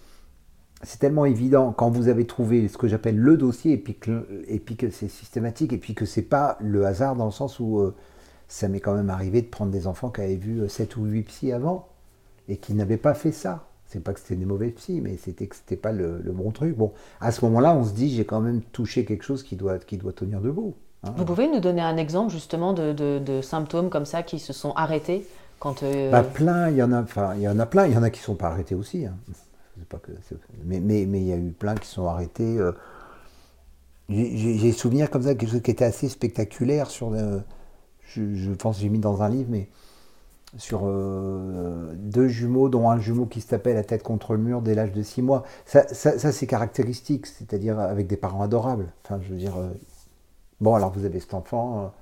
[0.84, 4.90] c'est tellement évident quand vous avez trouvé ce que j'appelle le dossier et puis que,
[4.92, 7.96] c'est systématique et puis que c'est pas le hasard dans le sens où euh,
[8.48, 11.06] ça m'est quand même arrivé de prendre des enfants qui avaient vu 7 euh, ou
[11.06, 11.88] 8 psys avant
[12.48, 13.66] et qui n'avaient pas fait ça.
[13.88, 16.76] C'est pas que c'était des mauvais psys, mais c'était que c'était pas le, bon truc.
[16.76, 19.80] Bon, à ce moment-là, on se dit j'ai quand même touché quelque chose qui doit,
[19.80, 20.76] qui doit tenir debout.
[21.04, 21.14] Hein.
[21.16, 25.26] Vous pouvez nous donner un exemple justement de, symptômes comme ça qui se sont arrêtés
[25.60, 27.94] quand euh, bah, plein, il y en a, enfin, il y en a plein, il
[27.94, 29.06] y en a qui sont pas arrêtés aussi.
[29.06, 29.16] Hein
[29.90, 30.12] pas que
[30.66, 32.58] mais, mais, mais, il y a eu plein qui sont arrêtés.
[32.58, 32.74] Euh.
[34.10, 37.14] J'ai souvenir comme ça quelque chose qui était assez spectaculaire sur.
[38.16, 39.70] Je, pense que j'ai mis dans un livre, mais
[40.58, 44.62] sur euh, deux jumeaux, dont un jumeau qui se tapait la tête contre le mur
[44.62, 45.44] dès l'âge de six mois.
[45.66, 48.92] Ça, ça, c'est caractéristique, c'est-à-dire avec des parents adorables.
[49.04, 49.56] Enfin, je veux dire,
[50.62, 51.94] bon, alors vous avez cet enfant,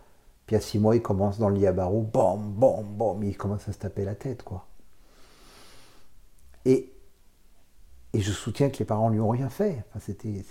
[0.45, 3.35] puis à six mois, il commence dans le lit à barreaux, bam, bam, bam, il
[3.35, 4.65] commence à se taper la tête, quoi.
[6.65, 6.95] Et
[8.15, 9.83] et je soutiens que les parents lui ont rien fait.
[9.89, 10.45] Enfin, c'était,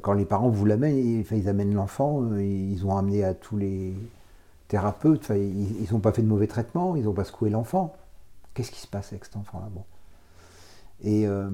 [0.00, 3.94] quand les parents vous l'amènent, ils amènent l'enfant, euh, ils ont amené à tous les
[4.72, 7.94] thérapeutes, ils n'ont pas fait de mauvais traitement, ils n'ont pas secoué l'enfant.
[8.54, 9.84] Qu'est-ce qui se passe avec cet enfant-là bon.
[11.04, 11.50] Euh,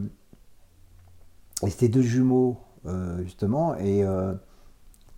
[1.65, 4.05] et, c'était deux jumeaux, euh, justement, et,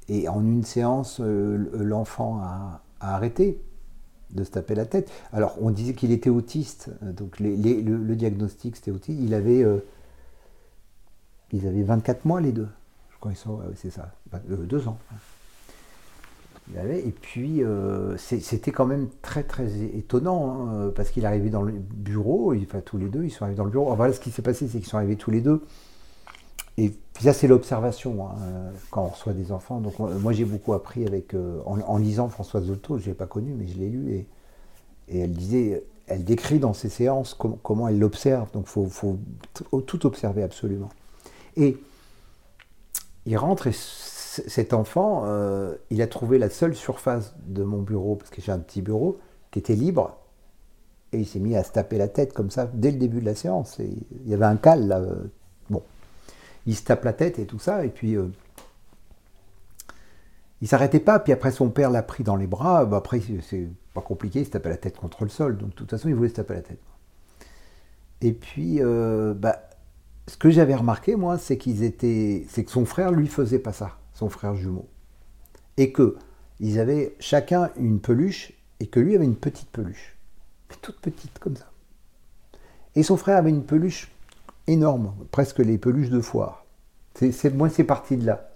[0.09, 3.63] et, en une séance, l'enfant a, arrêté
[4.31, 5.11] de se taper la tête.
[5.35, 9.21] Alors, on disait qu'il était autiste, donc le, diagnostic c'était autiste.
[9.21, 9.79] Il avait, euh,
[11.53, 12.69] ils avaient 24 mois les deux.
[13.11, 14.97] Je crois qu'ils sont, c'est ça, euh, deux ans.
[16.77, 21.73] Et puis, euh, c'était quand même très très étonnant, hein, parce qu'il arrivait dans le
[21.73, 23.95] bureau, enfin, tous les deux, ils sont arrivés dans le bureau.
[23.95, 25.63] voilà, ce qui s'est passé, c'est qu'ils sont arrivés tous les deux.
[26.79, 28.37] Et ça, c'est l'observation hein,
[28.91, 29.81] quand on reçoit des enfants.
[29.81, 33.27] Donc, moi, j'ai beaucoup appris avec, euh, en, lisant Françoise Zolto, je ne l'ai pas
[33.27, 34.13] connue, mais je l'ai lu.
[34.13, 34.27] Et,
[35.09, 38.51] et, elle disait, elle décrit dans ses séances comment elle l'observe.
[38.53, 39.19] Donc, il faut,
[39.87, 40.89] tout observer absolument.
[41.57, 41.77] Et
[43.27, 43.73] il rentre et
[44.47, 48.53] cet enfant, euh, il a trouvé la seule surface de mon bureau, parce que j'ai
[48.53, 49.19] un petit bureau,
[49.51, 50.17] qui était libre.
[51.13, 53.27] Et il s'est mis à se taper la tête comme ça dès le début de
[53.27, 53.79] la séance.
[53.81, 54.99] Il y avait un cal là.
[54.99, 55.25] Euh,
[55.69, 55.83] bon
[56.67, 58.29] il se tape la tête et tout ça, et puis euh,
[60.61, 64.01] il s'arrêtait pas, puis après son père l'a pris dans les bras, après c'est pas
[64.01, 66.29] compliqué, il se tapait la tête contre le sol, donc de toute façon il voulait
[66.29, 66.81] se taper la tête.
[68.23, 69.63] Et puis, euh, bah,
[70.27, 73.73] ce que j'avais remarqué moi, c'est qu'ils étaient, c'est que son frère lui faisait pas
[73.73, 73.97] ça,
[74.29, 74.89] frère jumeau,
[75.77, 76.17] et que
[76.61, 80.17] ils avaient chacun une peluche, et que lui avait une petite peluche,
[80.83, 81.71] toute petite comme ça.
[82.95, 84.11] Et son frère avait une peluche
[84.67, 86.65] énorme, presque les peluches de foire.
[87.15, 88.51] C'est, moi, c'est parti de là.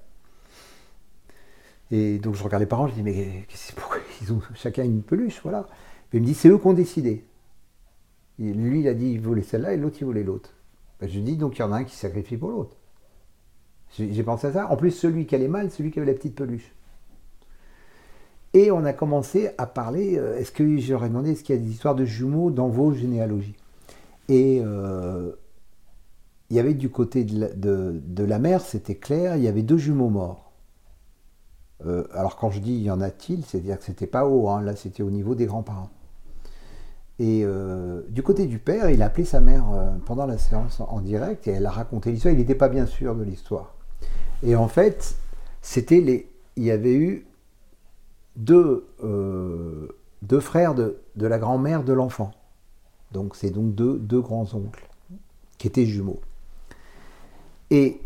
[1.91, 3.47] Et donc je regarde les parents, je dis mais
[3.77, 5.67] pourquoi ils ont chacun une peluche, voilà.
[6.13, 7.25] Et il me dit c'est eux qui ont décidé.
[8.39, 10.51] lui il a dit il voulait celle-là et l'autre il voulait l'autre.
[11.01, 12.77] Ben, je dis donc il y en a un qui sacrifie pour l'autre.
[13.97, 14.71] J'ai, pensé à ça.
[14.71, 16.75] En plus celui qui allait mal, celui qui avait la petite peluche.
[18.53, 21.63] Et on a commencé à parler, euh, est-ce que j'aurais demandé, est-ce qu'il y a
[21.63, 23.57] des histoires de jumeaux dans vos généalogies?
[24.29, 25.33] Et euh,
[26.51, 30.09] il y avait du côté de la, mère, c'était clair, il y avait deux jumeaux
[30.09, 30.53] morts.
[31.85, 34.77] Euh, alors quand je dis y en a-t-il, c'est-à-dire que c'était pas haut, hein, là
[34.77, 35.91] c'était au niveau des grands-parents.
[37.21, 37.45] Et
[38.09, 39.65] du côté du père, il a appelé sa mère
[40.05, 42.35] pendant la séance en, direct et elle a raconté l'histoire.
[42.35, 43.77] Il n'était pas bien sûr de l'histoire.
[44.45, 45.17] Et en fait,
[45.63, 47.27] c'était les, il y avait eu
[48.37, 49.89] deux, euh,
[50.23, 52.33] deux frères de, la grand-mère de l'enfant.
[53.13, 54.89] Donc c'est donc deux, deux grands-oncles
[55.57, 56.21] qui étaient jumeaux.
[57.71, 58.01] Et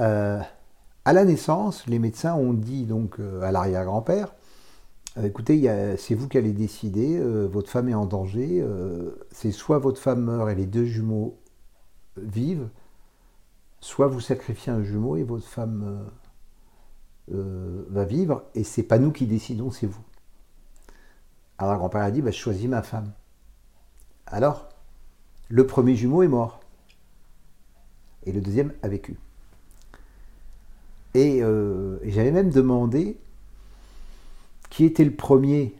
[0.00, 0.40] euh,
[1.04, 4.34] à la naissance, les médecins ont dit donc euh, à l'arrière-grand-père,
[5.22, 8.66] écoutez, c'est vous qui allez décider, votre femme est en danger,
[9.30, 11.38] c'est soit votre femme meurt et les deux jumeaux
[12.16, 12.68] vivent,
[13.84, 16.08] soit vous sacrifiez un jumeau et votre femme
[17.30, 20.02] euh, va vivre, et c'est pas nous qui décidons, c'est vous.
[21.58, 23.12] Alors grand-père a dit, bah, je choisis ma femme.
[24.26, 24.70] Alors,
[25.50, 26.60] le premier jumeau est mort,
[28.24, 29.18] et le deuxième a vécu.
[31.12, 33.18] Et, euh, j'avais même demandé
[34.70, 35.74] qui était le premier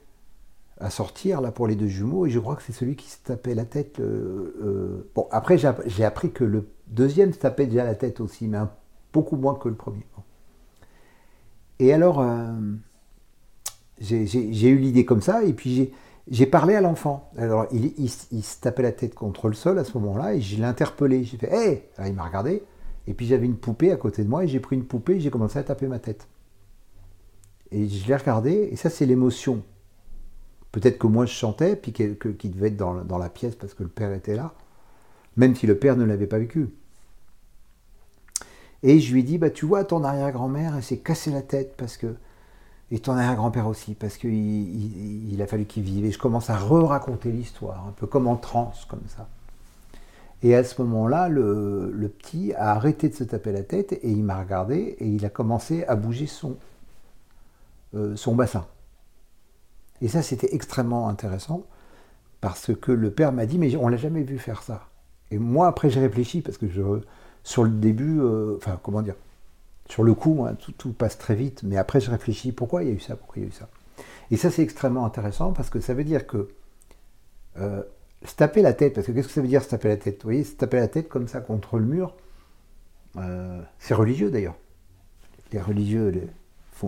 [0.79, 3.17] à sortir là pour les deux jumeaux, et je crois que c'est celui qui se
[3.25, 3.99] tapait la tête.
[3.99, 8.59] Euh, bon, après j'ai appris que le deuxième se tapait déjà la tête aussi, mais
[9.13, 10.05] beaucoup moins que le premier.
[11.79, 12.53] Et alors, euh,
[14.01, 15.93] j'ai eu l'idée comme ça, et puis
[16.29, 17.31] j'ai parlé à l'enfant.
[17.37, 20.65] Alors, il, se tapait la tête contre le sol à ce moment-là, et je l'ai
[20.65, 21.25] interpellé.
[21.25, 22.63] J'ai fait Hé Il m'a regardé,
[23.07, 25.21] et puis j'avais une poupée à côté de moi, et j'ai pris une poupée, et
[25.21, 26.29] j'ai commencé à taper ma tête.
[27.71, 29.63] Et je l'ai regardé, et ça, c'est l'émotion.
[30.71, 32.17] Peut-être que moi je chantais, puis qu'il
[32.51, 34.55] devait être dans la pièce parce que le père était là,
[35.37, 36.69] même si le père ne l'avait pas vécu.
[38.83, 41.75] Et je lui ai dit, bah, tu vois, ton arrière-grand-mère, elle s'est cassé la tête
[41.77, 42.15] parce que.
[42.91, 44.35] Et ton arrière-grand-père aussi, parce qu'il
[45.33, 46.05] il, a fallu qu'il vive.
[46.05, 49.27] Et je commence à re-raconter l'histoire, un peu comme en transe, comme ça.
[50.43, 54.23] Et à ce moment-là, le, petit a arrêté de se taper la tête et il
[54.23, 56.59] m'a regardé et il a commencé à bouger son,
[57.95, 58.67] euh, son bassin.
[60.03, 61.65] Et ça, c'était extrêmement intéressant
[62.43, 64.87] parce que le père m'a dit, mais on l'a jamais vu faire ça.
[65.31, 66.83] Et moi, après, j'ai réfléchi parce que je,
[67.43, 69.17] sur le début, euh, enfin, comment dire,
[69.89, 72.93] sur le coup, hein, tout, passe très vite, mais après, je réfléchis pourquoi il y
[72.93, 73.69] a eu ça, pourquoi il y a eu ça.
[74.31, 76.49] Et ça, c'est extrêmement intéressant parce que ça veut dire que
[77.59, 77.83] euh,
[78.25, 80.23] se taper la tête, parce que qu'est-ce que ça veut dire se taper la tête?
[80.23, 82.15] Vous voyez, se taper la tête comme ça contre le mur,
[83.17, 84.57] euh, c'est religieux d'ailleurs.
[85.53, 86.31] Les religieux,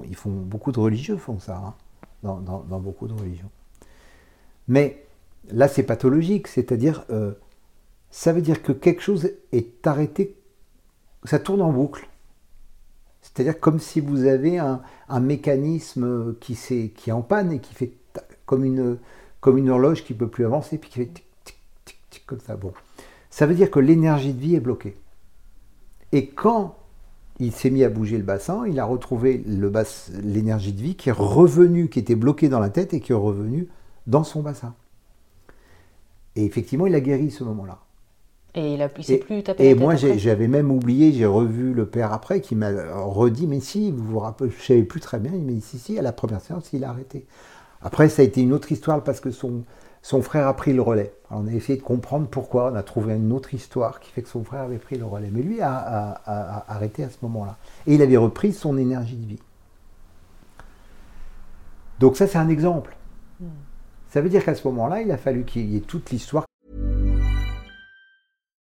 [0.09, 1.75] ils font, beaucoup de religieux font ça, hein,
[2.23, 3.51] dans, beaucoup de religions.
[4.67, 5.05] Mais
[5.51, 7.05] là, c'est pathologique, c'est-à-dire,
[8.11, 10.37] ça veut dire que quelque chose est arrêté
[11.27, 12.09] ça tourne en boucle.
[13.21, 14.81] C'est-à-dire comme si vous avez un,
[15.21, 17.93] mécanisme qui, est, qui est en panne et qui fait
[18.47, 18.99] comme une,
[19.41, 22.27] comme une horloge qui ne peut plus avancer, puis qui fait tic, tic, tic, tic,
[22.27, 22.57] comme ça.
[22.57, 22.73] Bon.
[23.31, 24.97] Ça veut dire que l'énergie de vie est bloquée.
[26.13, 26.79] Et quand
[27.39, 31.13] il s'est mis à bouger le bassin, il a retrouvé l'énergie de vie qui est
[31.13, 33.69] revenue, qui était bloquée dans la tête et qui est revenue
[34.07, 34.75] dans son bassin.
[36.37, 37.86] Et effectivement, il a guéri ce moment-là.
[38.57, 42.15] Et il, a, s'est plus tapé Et moi, j'avais même oublié, j'ai revu le père
[42.15, 45.33] après, qui m'a redit, mais si, vous vous rappelez, je ne savais plus très bien,
[45.35, 47.27] il m'a dit, si, si, à la première séance, il a arrêté.
[47.83, 49.65] Après, ça a été une autre histoire parce que son,
[50.01, 51.13] son frère a pris le relais.
[51.31, 54.29] on a essayé de comprendre pourquoi, on a trouvé une autre histoire qui fait que
[54.31, 55.29] son frère avait pris le relais.
[55.31, 57.59] Mais lui a, a arrêté à ce moment-là.
[57.87, 59.41] Et il avait repris son énergie de vie.
[62.01, 62.97] Donc ça, c'est un exemple.
[63.41, 63.49] Hmm.
[64.09, 66.47] Ça veut dire qu'à ce moment-là, il a fallu qu'il y ait toute l'histoire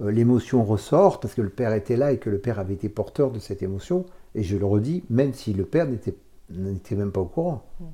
[0.00, 3.30] l'émotion ressort parce que le père était là et que le père avait été porteur
[3.30, 4.06] de cette émotion.
[4.34, 7.64] Et je le redis, même si le père n'était même pas au courant.
[7.80, 7.84] Mm.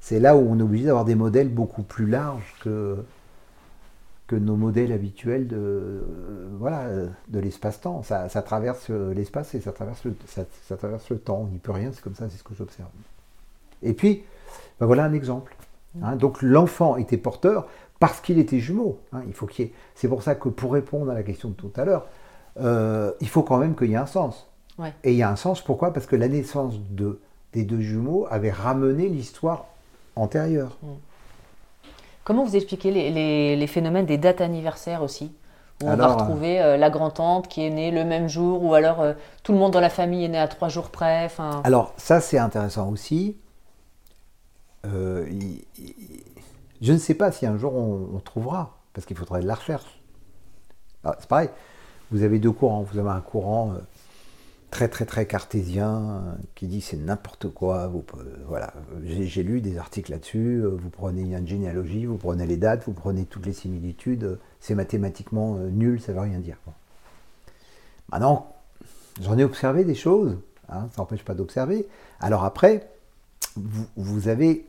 [0.00, 2.96] C'est là où on est obligé d'avoir des modèles beaucoup plus larges que,
[4.26, 6.88] que nos modèles habituels de, euh, voilà,
[7.28, 8.02] de l'espace-temps.
[8.02, 11.42] Ça, traverse l'espace et ça traverse, le, ça, traverse le temps.
[11.42, 12.88] On n'y peut rien, c'est comme ça, c'est ce que j'observe.
[13.82, 14.24] Et puis,
[14.80, 15.56] ben voilà un exemple.
[16.02, 16.16] Hein.
[16.16, 17.68] donc l'enfant était porteur
[18.00, 18.98] parce qu'il était jumeau.
[19.12, 19.22] Hein.
[19.26, 21.84] il faut qu'il C'est pour ça que pour répondre à la question de tout à
[21.84, 22.06] l'heure,
[22.60, 24.46] euh, il faut quand même qu'il y ait un sens.
[25.04, 25.92] Et il y a un sens, pourquoi?
[25.92, 27.20] Parce que la naissance de,
[27.52, 29.66] des deux jumeaux avait ramené l'histoire
[30.16, 30.76] antérieure.
[30.82, 30.88] Mm.
[32.24, 35.32] Comment vous expliquez les, phénomènes des dates anniversaires aussi?
[35.82, 39.00] Où on va retrouver euh, la grand-tante qui est née le même jour, ou alors
[39.00, 41.28] euh, tout le monde dans la famille est né à trois jours près.
[41.64, 43.36] Alors ça c'est intéressant aussi.
[46.82, 50.00] Je ne sais pas si un jour on, trouvera, parce qu'il faudrait de la recherche.
[51.04, 51.50] Ah, c'est pareil,
[52.10, 52.82] vous avez deux courants.
[52.82, 53.78] Vous avez un courant euh,
[54.70, 57.86] très très très cartésien euh, qui dit c'est n'importe quoi.
[57.88, 58.04] Vous,
[58.48, 60.62] voilà, j'ai lu des articles là-dessus.
[60.62, 64.38] Euh, vous prenez une généalogie, vous prenez les dates, vous prenez toutes les similitudes.
[64.60, 66.56] C'est mathématiquement nul, ça ne veut rien dire.
[68.10, 68.54] Maintenant,
[69.20, 70.38] j'en ai observé des choses.
[70.68, 71.86] Hein, ça n'empêche pas d'observer.
[72.20, 72.88] Alors après,
[73.96, 74.66] vous avez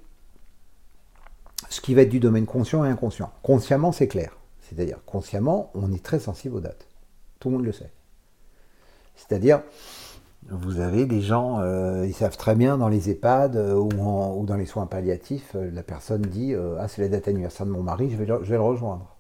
[1.70, 3.32] ce qui va être du domaine conscient et inconscient.
[3.44, 4.38] Consciemment, c'est clair.
[4.62, 6.88] C'est-à-dire, consciemment, on est très sensible aux dates.
[7.40, 7.92] Tout le monde le sait.
[9.16, 9.62] C'est-à-dire,
[10.50, 14.56] vous avez des gens, euh, ils savent très bien dans les EHPAD euh, ou, dans
[14.56, 18.10] les soins palliatifs, euh, la personne dit Ah, c'est la date anniversaire de mon mari,
[18.10, 19.16] je vais le, rejoindre.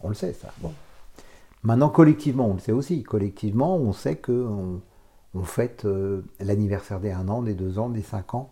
[0.00, 0.48] On le sait, ça.
[0.58, 0.72] Bon.
[1.62, 3.02] Maintenant, collectivement, on le sait aussi.
[3.02, 4.80] Collectivement, on sait qu'on
[5.34, 5.86] on fête
[6.40, 8.50] l'anniversaire des 1 an, des 2 ans, des 5 ans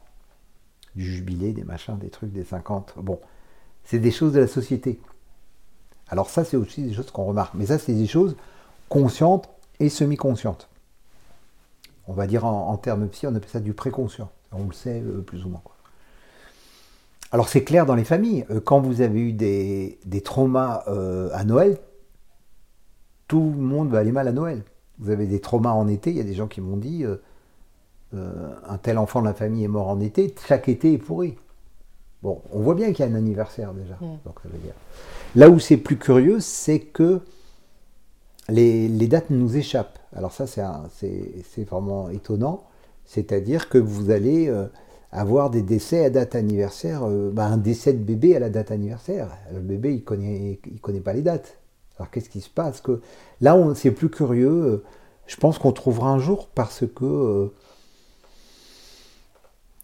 [0.97, 2.95] du jubilé, des machins, des trucs, des 50.
[2.97, 3.21] Bon,
[3.85, 4.99] c'est des choses de la société.
[6.09, 7.55] Alors ça, c'est aussi des choses qu'on remarque.
[7.55, 8.37] Mais ça, c'est des choses
[8.89, 10.69] conscientes et semi-conscientes.
[12.09, 14.31] On va dire en, termes psy, on appelle ça du préconscient.
[14.53, 15.63] On le sait euh, plus ou moins.
[17.33, 18.47] Alors c'est clair dans les familles.
[18.51, 21.79] Euh, quand vous avez eu des, traumas euh, à Noël,
[23.27, 24.63] tout le monde va aller mal à Noël.
[24.99, 27.05] Vous avez des traumas en été, il y a des gens qui m'ont dit,
[28.13, 31.37] un tel enfant de la famille est mort en été, chaque été est pourri.
[32.23, 33.95] Bon, on voit bien qu'il y a un anniversaire déjà.
[34.01, 34.19] Mm.
[34.25, 34.75] Donc, ça veut dire.
[35.35, 37.21] Là où c'est plus curieux, c'est que
[38.49, 39.99] les, dates nous échappent.
[40.15, 42.65] Alors ça, c'est vraiment étonnant.
[43.05, 44.67] C'est-à-dire que vous allez euh,
[45.13, 48.71] avoir des décès à date anniversaire, euh, bah, un décès de bébé à la date
[48.71, 49.29] anniversaire.
[49.53, 51.59] Le bébé, il ne connaît, il connaît pas les dates.
[51.99, 52.81] Alors qu'est-ce qui se passe?
[52.81, 53.01] Que
[53.41, 54.83] Là, c'est plus curieux.
[55.27, 57.53] Je pense qu'on trouvera un jour parce que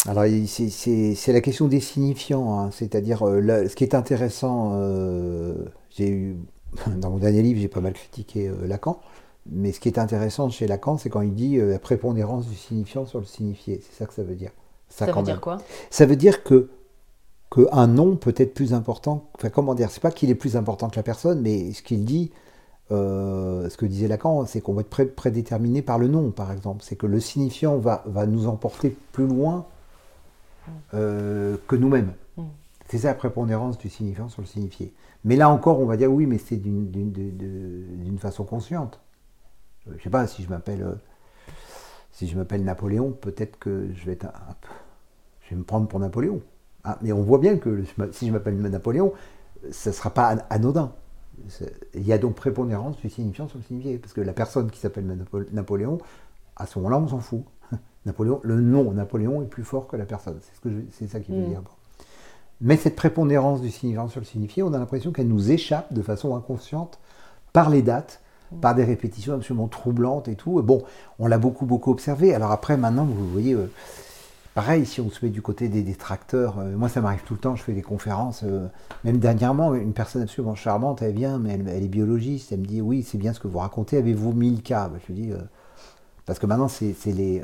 [0.09, 2.71] alors, c'est la question des signifiants, hein.
[2.73, 4.73] c'est-à-dire euh, ce qui est intéressant.
[4.75, 5.55] Euh,
[5.91, 6.37] j'ai eu
[6.97, 8.99] dans mon dernier livre, j'ai pas mal critiqué euh, Lacan,
[9.49, 13.07] mais ce qui est intéressant chez Lacan, c'est quand il dit la prépondérance du signifiant
[13.07, 13.81] sur le signifié.
[13.83, 14.51] C'est ça que ça veut dire.
[14.89, 15.59] Ça, veut dire quoi?
[15.91, 16.69] Ça veut dire que
[17.51, 19.25] qu'un nom peut être plus important.
[19.37, 22.05] Enfin, comment dire C'est pas qu'il est plus important que la personne, mais ce qu'il
[22.05, 22.33] dit.
[22.91, 26.83] ce que disait Lacan, c'est qu'on va être prédéterminé par le nom, par exemple.
[26.83, 29.67] C'est que le signifiant va, va nous emporter plus loin
[30.95, 32.13] euh, que nous-mêmes.
[32.37, 32.43] Mm.
[32.89, 34.93] C'est ça la prépondérance du signifiant sur le signifié.
[35.25, 39.01] Mais là encore, on va dire oui, mais c'est d'une façon consciente.
[39.89, 40.95] Euh, je sais pas si je m'appelle euh,
[42.13, 44.27] si je m'appelle Napoléon, peut-être que je vais être
[45.43, 46.41] je vais me prendre pour Napoléon.
[46.85, 49.13] Ah, mais on voit bien que si je m'appelle Napoléon,
[49.71, 50.93] ça ne sera pas anodin.
[51.95, 54.79] Il y a donc prépondérance du signifiant sur le signifié, parce que la personne qui
[54.79, 55.07] s'appelle
[55.53, 55.99] Napoléon,
[56.57, 57.45] à ce moment-là, on s'en fout.
[58.07, 60.39] Napoléon, le nom Napoléon est plus fort que la personne.
[60.41, 61.49] C'est ce que c'est ça qu'il veut mm.
[61.49, 61.63] dire.
[62.61, 66.03] Mais cette prépondérance du signifiant sur le signifié, on a l'impression qu'elle nous échappe de
[66.03, 66.99] façon inconsciente
[67.53, 68.57] par les dates, mm.
[68.61, 70.61] par des répétitions absolument troublantes et tout.
[70.63, 70.83] bon,
[71.19, 72.35] on l'a beaucoup beaucoup observé.
[72.35, 73.71] Alors après, maintenant, vous voyez, euh,
[74.55, 77.41] pareil, si on se met du côté des détracteurs, euh, moi ça m'arrive tout le
[77.41, 78.43] temps, je fais des conférences.
[78.43, 78.67] Euh,
[79.05, 82.81] même dernièrement, une personne absolument charmante, elle vient, mais elle, est biologiste, elle me dit
[82.81, 83.99] oui, c'est bien ce que vous racontez.
[83.99, 84.89] Avez-vous 1000 cas?
[84.89, 85.33] Bah, Je lui dis
[86.25, 86.69] parce que maintenant,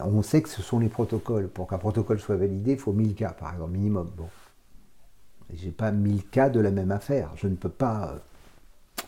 [0.05, 1.49] on sait que ce sont les protocoles.
[1.49, 4.09] Pour qu'un protocole soit validé, il faut 1000 cas, par exemple, minimum.
[4.17, 4.29] Bon.
[5.53, 7.31] J'ai pas 1000 cas de la même affaire.
[7.37, 8.13] Je ne peux pas.
[8.13, 9.03] Euh,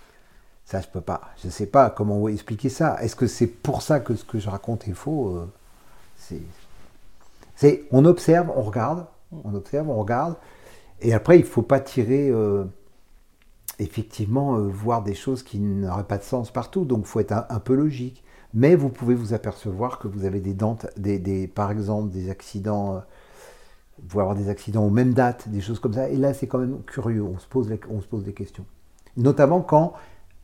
[0.64, 1.20] ça, je peux pas.
[1.40, 3.00] Je ne sais pas comment expliquer ça.
[3.00, 6.40] Est-ce que c'est pour ça que ce que je raconte est faux euh,
[7.56, 7.84] C'est.
[7.92, 9.06] On observe, on regarde,
[9.44, 10.34] on observe, on regarde.
[11.00, 12.28] Et après, il ne faut pas tirer.
[12.30, 12.64] Euh,
[13.78, 16.84] effectivement, voir des choses qui n'auraient pas de sens partout.
[16.84, 18.22] Donc, il faut être un peu logique
[18.54, 22.96] mais vous pouvez vous apercevoir que vous avez des dentes, des, par exemple des accidents,
[22.96, 23.00] euh,
[23.98, 26.46] vous pouvez avoir des accidents aux mêmes dates, des choses comme ça, et là c'est
[26.46, 28.64] quand même curieux, on se pose, on se pose des questions.
[29.16, 29.94] Notamment quand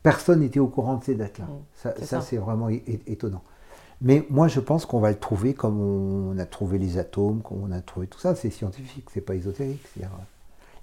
[0.03, 1.45] personne n'était au courant de ces dates-là.
[1.45, 3.43] Mm, ça, c'est ça, c'est vraiment étonnant.
[4.01, 7.63] Mais moi, je pense qu'on va le trouver comme on a trouvé les atomes, comme
[7.63, 8.35] on a trouvé tout ça.
[8.35, 9.83] C'est scientifique, c'est pas ésotérique.
[9.99, 10.05] Euh,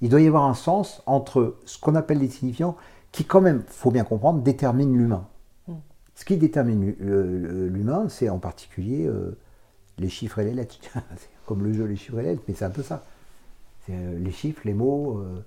[0.03, 2.77] il doit y avoir un sens entre ce qu'on appelle les signifiants,
[3.13, 5.27] qui quand même, faut bien comprendre, déterminent l'humain.
[6.15, 9.37] Ce qui détermine le- l'humain, c'est en particulier euh,
[9.99, 10.77] les chiffres et les lettres.
[11.17, 13.05] c'est comme le jeu les chiffres et les lettres, mais c'est un peu ça.
[13.91, 15.45] Euh, les chiffres, les mots, euh,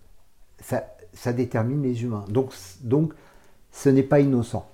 [0.60, 2.26] ça, ça détermine les humains.
[2.30, 2.52] Donc,
[2.82, 3.14] donc
[3.72, 4.68] ce n'est pas innocent.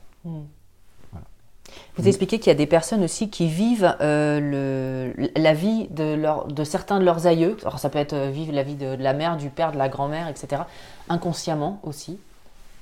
[1.95, 6.13] Vous expliquez qu'il y a des personnes aussi qui vivent euh, le- la vie de,
[6.15, 7.55] leur, de certains de leurs aïeux.
[7.61, 9.77] Alors ça peut être euh, vivre la vie de, de la mère, du père, de
[9.77, 10.63] la grand-mère, etc.
[11.09, 12.19] Inconsciemment aussi.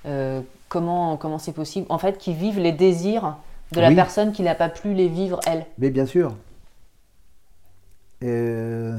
[0.06, 3.38] Euh, comment comment c'est possible En fait, qui vivent les désirs
[3.72, 3.96] de la Oui.
[3.96, 5.66] personne qui n'a pas pu les vivre elle.
[5.78, 6.36] Mais bien sûr.
[8.24, 8.98] Euh,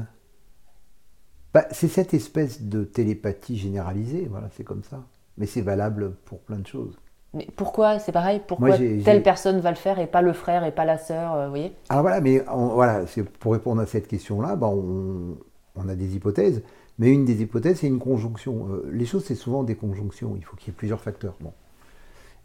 [1.53, 5.01] bah, c'est cette espèce de télépathie généralisée, voilà, c'est comme ça.
[5.37, 6.97] Mais c'est valable pour plein de choses.
[7.33, 10.63] Mais pourquoi c'est pareil Pourquoi Moi, telle personne va le faire et pas le frère
[10.65, 11.73] et pas la sœur euh, Vous voyez?
[11.89, 15.35] Alors voilà, mais on- voilà, c'est pour répondre à cette question-là, bah, on,
[15.75, 16.61] on a des hypothèses,
[16.99, 18.67] mais une des hypothèses, c'est une conjonction.
[18.69, 21.35] Euh, les choses, c'est souvent des conjonctions, il faut qu'il y ait plusieurs facteurs.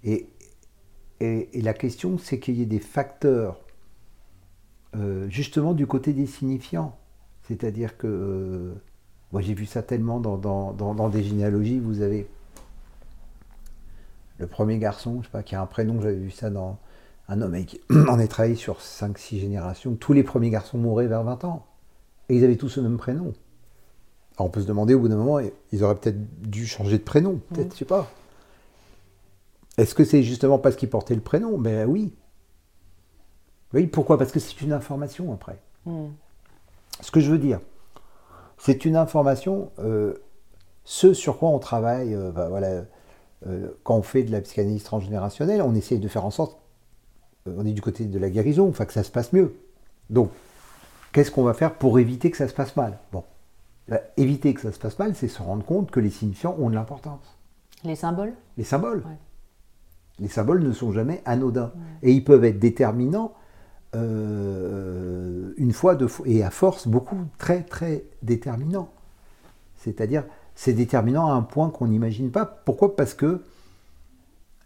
[0.05, 0.29] Et,
[1.21, 3.61] la question, c'est qu'il y ait des facteurs,
[4.97, 6.97] euh, justement, du côté des signifiants.
[7.43, 8.75] C'est-à-dire que, euh,
[9.33, 12.29] moi j'ai vu ça tellement dans, des généalogies, vous avez
[14.39, 16.79] le premier garçon, je sais pas, qui a un prénom, j'avais vu ça dans
[17.29, 21.25] un homme avec on a travaillé sur 5-6 générations, tous les premiers garçons mouraient vers
[21.25, 21.67] 20 ans.
[22.29, 23.33] Et ils avaient tous le même prénom.
[24.39, 25.41] Alors on peut se demander au bout d'un moment,
[25.73, 28.09] ils auraient peut-être dû changer de prénom, peut-être, je sais pas.
[29.77, 31.59] Est-ce que c'est justement parce qu'ils portaient le prénom?
[31.59, 32.15] Ben oui.
[33.75, 34.17] Oui, pourquoi?
[34.17, 35.59] Parce que c'est une information après.
[35.87, 36.09] Hmm.
[37.01, 37.61] Ce que je veux dire,
[38.59, 40.15] c'est une information, euh,
[40.85, 42.85] ce sur quoi on travaille, euh, bah, voilà,
[43.47, 46.59] euh, quand on fait de la psychanalyse transgénérationnelle, on essaye de faire en sorte,
[47.47, 49.57] on est du côté de la guérison, enfin que ça se passe mieux.
[50.11, 50.31] Donc,
[51.13, 52.99] qu'est-ce qu'on va faire pour éviter que ça se passe mal?
[53.13, 53.25] Bon,
[53.89, 56.69] Bah, éviter que ça se passe mal, c'est se rendre compte que les signifiants ont
[56.69, 57.39] de l'importance.
[57.85, 58.99] Les symboles Les symboles.
[59.07, 59.17] Ouais.
[60.19, 61.73] Les symboles ne sont jamais anodins.
[62.03, 63.33] Et ils peuvent être déterminants
[63.95, 68.91] euh, une fois, deux fois, et à force, beaucoup, très, très déterminants.
[69.77, 70.25] C'est-à-dire,
[70.55, 72.45] c'est déterminant à un point qu'on n'imagine pas.
[72.45, 72.97] Pourquoi?
[72.97, 73.43] Parce que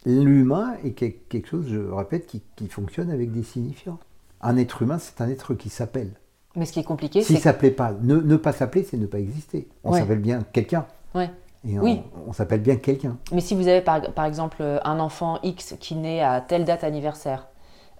[0.05, 3.99] l'humain est quel- quelque chose, je répète, qui, qui fonctionne avec des signifiants.
[4.41, 6.11] Un être humain, c'est un être qui s'appelle.
[6.57, 9.07] Mais ce qui est compliqué, S'il c'est s'appelait pas, ne, ne pas s'appeler, c'est ne
[9.07, 9.69] pas exister.
[9.85, 10.01] On Ouais.
[10.01, 10.85] s'appelle bien quelqu'un.
[11.15, 11.31] Ouais.
[11.67, 12.01] Et on, Oui.
[12.27, 13.17] on s'appelle bien quelqu'un.
[13.33, 16.65] Mais si vous avez par, par exemple euh, un enfant X qui naît à telle
[16.65, 17.47] date anniversaire,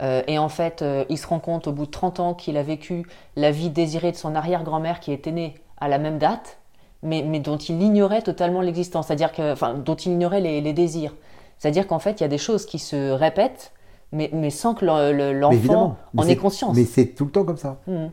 [0.03, 2.57] euh, et en fait euh, il se rend compte au bout de 30 ans qu'il
[2.57, 6.59] a vécu la vie désirée de son arrière-grand-mère qui était née à la même date,
[7.03, 10.73] mais, mais dont il ignorait totalement l'existence, c'est-à-dire que, enfin, dont il ignorait les, les
[10.73, 11.15] désirs.
[11.59, 13.73] C'est-à-dire qu'en fait il y a des choses qui se répètent,
[14.11, 15.97] mais, mais sans que le- le- l'enfant évidemment.
[16.15, 16.77] Mais en ait conscience.
[16.77, 17.79] Mais c'est tout le temps comme ça.
[17.87, 18.11] Mhm.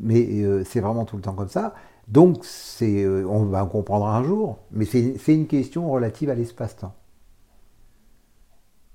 [0.00, 1.74] Mais euh, c'est vraiment tout le temps comme ça.
[2.08, 6.34] Donc, c'est, euh, on va en comprendre un jour, mais c'est une question relative à
[6.34, 6.94] l'espace-temps.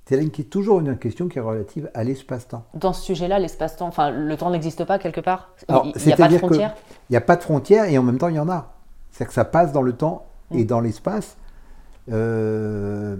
[0.06, 2.66] C'est là une- toujours une question qui est relative à l'espace-temps.
[2.74, 5.52] Dans ce sujet-là, l'espace-temps, enfin le temps n'existe pas quelque part?
[5.70, 6.76] Alors, Il n'y a pas de frontières?
[7.10, 8.74] Il n'y a pas de frontières et en même temps, il y en a.
[9.12, 10.58] C'est-à-dire que ça passe dans le temps Mm.
[10.58, 11.38] et dans l'espace.
[12.12, 13.16] Euh,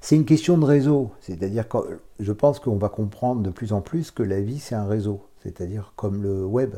[0.00, 1.10] C'est une question de réseau.
[1.20, 4.74] C'est-à-dire que je pense qu'on va comprendre de plus en plus que la vie, c'est
[4.74, 5.20] un réseau.
[5.42, 6.74] C'est-à-dire comme le web,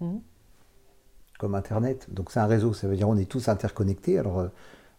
[0.00, 0.20] Mhm.
[1.38, 2.06] comme Internet.
[2.12, 2.72] Donc c'est un réseau.
[2.72, 4.18] Ça veut dire on est tous interconnectés.
[4.18, 4.48] Alors euh,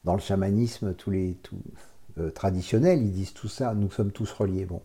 [0.03, 1.38] dans le chamanisme, tous les
[2.18, 3.74] euh, traditionnels, ils disent tout ça.
[3.74, 4.66] Nous sommes tous reliés.
[4.66, 4.82] Bon.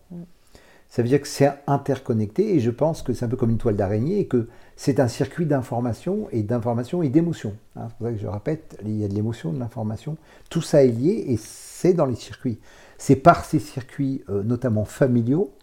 [0.89, 3.57] Ça veut dire que c'est interconnecté et je pense que c'est un peu comme une
[3.57, 7.55] toile d'araignée et que c'est un circuit d'information et d'information et d'émotion.
[7.77, 7.87] hein.
[7.87, 10.17] c'est pour ça que je répète, il y a de l'émotion, de l'information.
[10.49, 12.59] Tout ça est lié et c'est dans les circuits.
[12.97, 15.53] C'est par ces circuits, euh, notamment familiaux,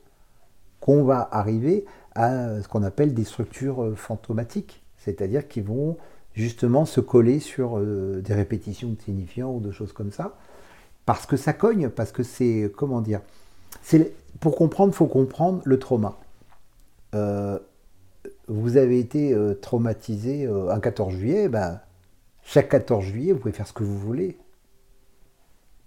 [0.81, 1.85] qu'on va arriver
[2.19, 5.97] à ce qu'on appelle des structures euh, fantomatiques, c'est-à-dire qui vont
[6.35, 10.37] justement se coller sur euh, des répétitions de signifiants ou de choses comme ça,
[11.07, 13.21] parce que ça cogne, parce que c'est, comment dire,
[13.83, 16.19] c'est pour comprendre, faut comprendre le trauma.
[17.15, 17.59] Euh,
[18.49, 21.81] vous avez été euh, traumatisé euh, un 14 juillet, ben,
[22.43, 24.39] chaque 14 juillet, vous pouvez faire ce que vous voulez.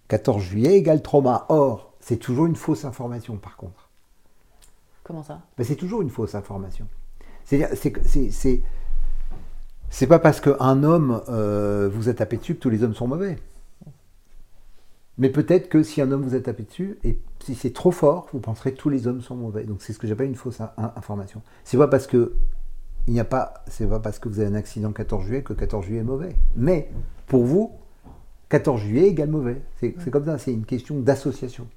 [0.08, 1.46] 14 juillet égale trauma.
[1.50, 3.81] Or, c'est toujours une fausse information par contre.
[5.04, 5.42] Comment ça?
[5.58, 6.88] Ben, c'est toujours une fausse information.
[7.46, 7.70] C'est-à-dire,
[9.90, 13.08] c'est, pas parce qu'un homme euh, vous a tapé dessus que tous les hommes sont
[13.08, 13.38] mauvais.
[15.18, 18.28] Mais peut-être que si un homme vous a tapé dessus, et si c'est trop fort,
[18.34, 19.64] vous penserez que tous les hommes sont mauvais.
[19.66, 21.42] Donc c'est ce que j'appelle une fausse in- in- information.
[21.64, 22.34] C'est pas parce que
[23.08, 25.42] il n'y a pas, c'est pas parce que vous avez un accident le 14 juillet
[25.42, 26.36] que le 14 juillet est mauvais.
[26.56, 26.90] Mais
[27.28, 27.72] pour vous,
[28.50, 29.62] 14 juillet égale mauvais.
[29.80, 31.68] C'est comme ça, c'est une question d'association.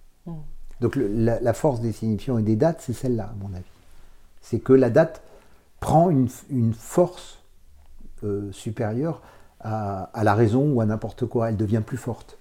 [0.85, 3.64] Donc la, force des signifiants et des dates, c'est celle-là, à mon avis.
[4.43, 5.22] C'est que la date
[5.80, 6.28] prend une,
[6.74, 7.39] force
[8.22, 9.22] euh, supérieure
[9.61, 11.49] à, la raison ou à n'importe quoi.
[11.49, 12.37] Elle devient plus forte.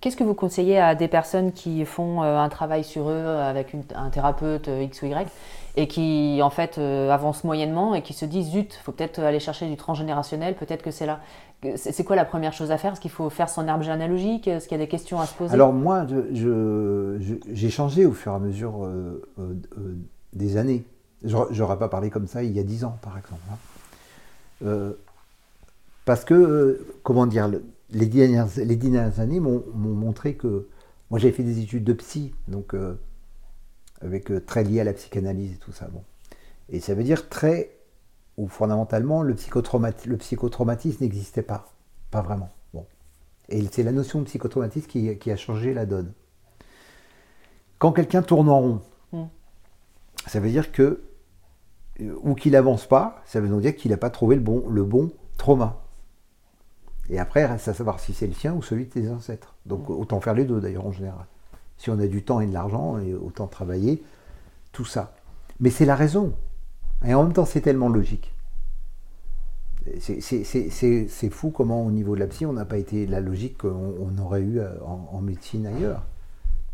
[0.00, 3.76] Qu'est-ce que vous conseillez à des personnes qui font euh, un travail sur eux avec
[3.94, 5.28] un thérapeute euh, X ou Y
[5.76, 9.68] et qui en fait avancent moyennement et qui se disent zut, faut peut-être aller chercher
[9.68, 11.20] du transgénérationnel, peut-être que c'est là.
[11.76, 12.92] C'est quoi la première chose à faire?
[12.92, 14.48] Est-ce qu'il faut faire son arbre généalogique?
[14.48, 15.54] Est-ce qu'il y a des questions à se poser?
[15.54, 19.94] Alors moi, j'ai changé au fur et à mesure euh, euh, euh,
[20.32, 20.84] des années.
[21.24, 23.40] Je n'aurais pas parlé comme ça il y a 10 ans, par exemple.
[24.64, 24.92] hein.
[26.04, 30.66] Parce que, comment dire, le- les dernières, les dernières années m'ont m'ont montré que...
[31.10, 32.74] Moi, j'ai fait des études de psy, donc
[34.00, 35.86] avec très lié à la psychanalyse et tout ça.
[36.70, 37.70] Et ça veut dire très,
[38.38, 41.68] ou fondamentalement, le, psychotraumati- le psychotraumatisme n'existait pas.
[42.10, 42.50] Pas vraiment.
[42.74, 42.86] Bon.
[43.48, 46.12] Et c'est la notion de psychotraumatisme qui, qui a changé la donne.
[47.78, 48.80] Quand quelqu'un tourne en rond,
[49.12, 49.24] Mm.
[50.26, 51.02] ça veut dire que,
[52.00, 54.64] euh, ou qu'il avance pas, ça veut donc dire qu'il n'a pas trouvé le bon,
[54.70, 55.82] le bon trauma.
[57.10, 59.54] Et après, reste à savoir si c'est le sien ou celui de tes ancêtres.
[59.66, 61.26] Donc autant faire les deux d'ailleurs en général.
[61.76, 64.02] Si on a du temps et de l'argent, autant travailler,
[64.70, 65.12] tout ça.
[65.60, 66.32] Mais c'est la raison.
[67.04, 68.32] Et en même temps, c'est tellement logique.
[69.98, 73.94] C'est- fou comment au niveau de la psy, on n'a pas été la logique qu'on
[74.00, 76.02] on aurait eu euh, en, médecine ailleurs.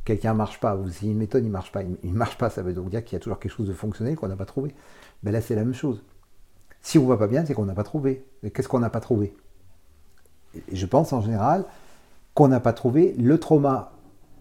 [0.04, 2.50] Quelqu'un ne marche pas, ou si une méthode ne marche pas, il ne marche pas,
[2.50, 4.44] ça veut donc dire qu'il y a toujours quelque chose de fonctionnel qu'on n'a pas
[4.44, 4.74] trouvé.
[5.22, 6.02] Mais là, c'est la même chose.
[6.82, 8.24] Si on ne va pas bien, c'est qu'on n'a pas trouvé.
[8.54, 9.34] Qu'est-ce qu'on n'a pas trouvé?
[10.72, 11.64] Je pense en général
[12.34, 13.92] qu'on n'a pas trouvé le trauma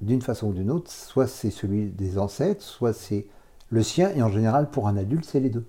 [0.02, 3.28] d'une façon ou d'une autre, soit c'est celui des ancêtres, soit c'est
[3.70, 5.66] le sien, et en général, pour un adulte, c'est les deux.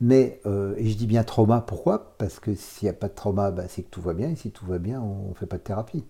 [0.00, 2.14] Mais, euh, et je dis bien trauma, pourquoi?
[2.18, 4.36] Parce que s'il n'y a pas de trauma, bah, c'est que tout va bien, et
[4.36, 6.04] si tout va bien, on ne fait pas de thérapie.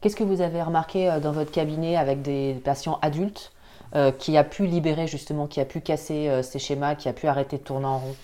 [0.00, 3.52] Qu'est-ce que vous avez remarqué euh, dans votre cabinet avec des patients adultes
[3.94, 7.12] euh, qui a pu libérer justement, qui a pu casser euh, ces schémas, qui a
[7.12, 8.16] pu arrêter de tourner en rond?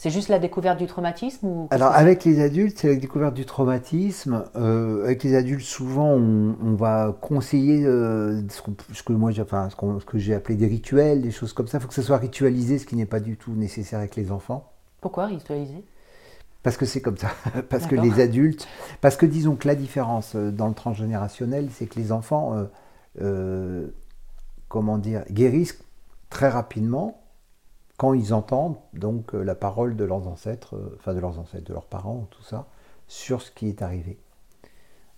[0.00, 3.44] C'est juste la découverte du traumatisme ou Alors avec les adultes, c'est la découverte du
[3.44, 4.44] traumatisme.
[4.54, 8.62] Euh, avec les adultes, souvent, on, on va conseiller euh, ce,
[8.94, 11.66] ce que moi, j'ai- enfin, ce, ce que j'ai appelé des rituels, des choses comme
[11.66, 11.78] ça.
[11.78, 14.30] Il faut que ça soit ritualisé, ce qui n'est pas du tout nécessaire avec les
[14.30, 14.70] enfants.
[15.00, 15.82] Pourquoi ritualiser?
[16.62, 17.30] Parce que c'est comme ça.
[17.68, 18.68] parce que les adultes.
[19.00, 22.54] Parce que disons que la différence euh, dans le transgénérationnel, c'est que les enfants,
[23.20, 23.88] euh,
[24.68, 25.80] comment dire, guérissent
[26.30, 27.20] très rapidement
[27.98, 31.64] quand ils entendent donc euh, la parole de leurs ancêtres, euh, enfin de leurs ancêtres,
[31.68, 32.66] de leurs parents, tout ça,
[33.08, 34.18] sur ce qui est arrivé.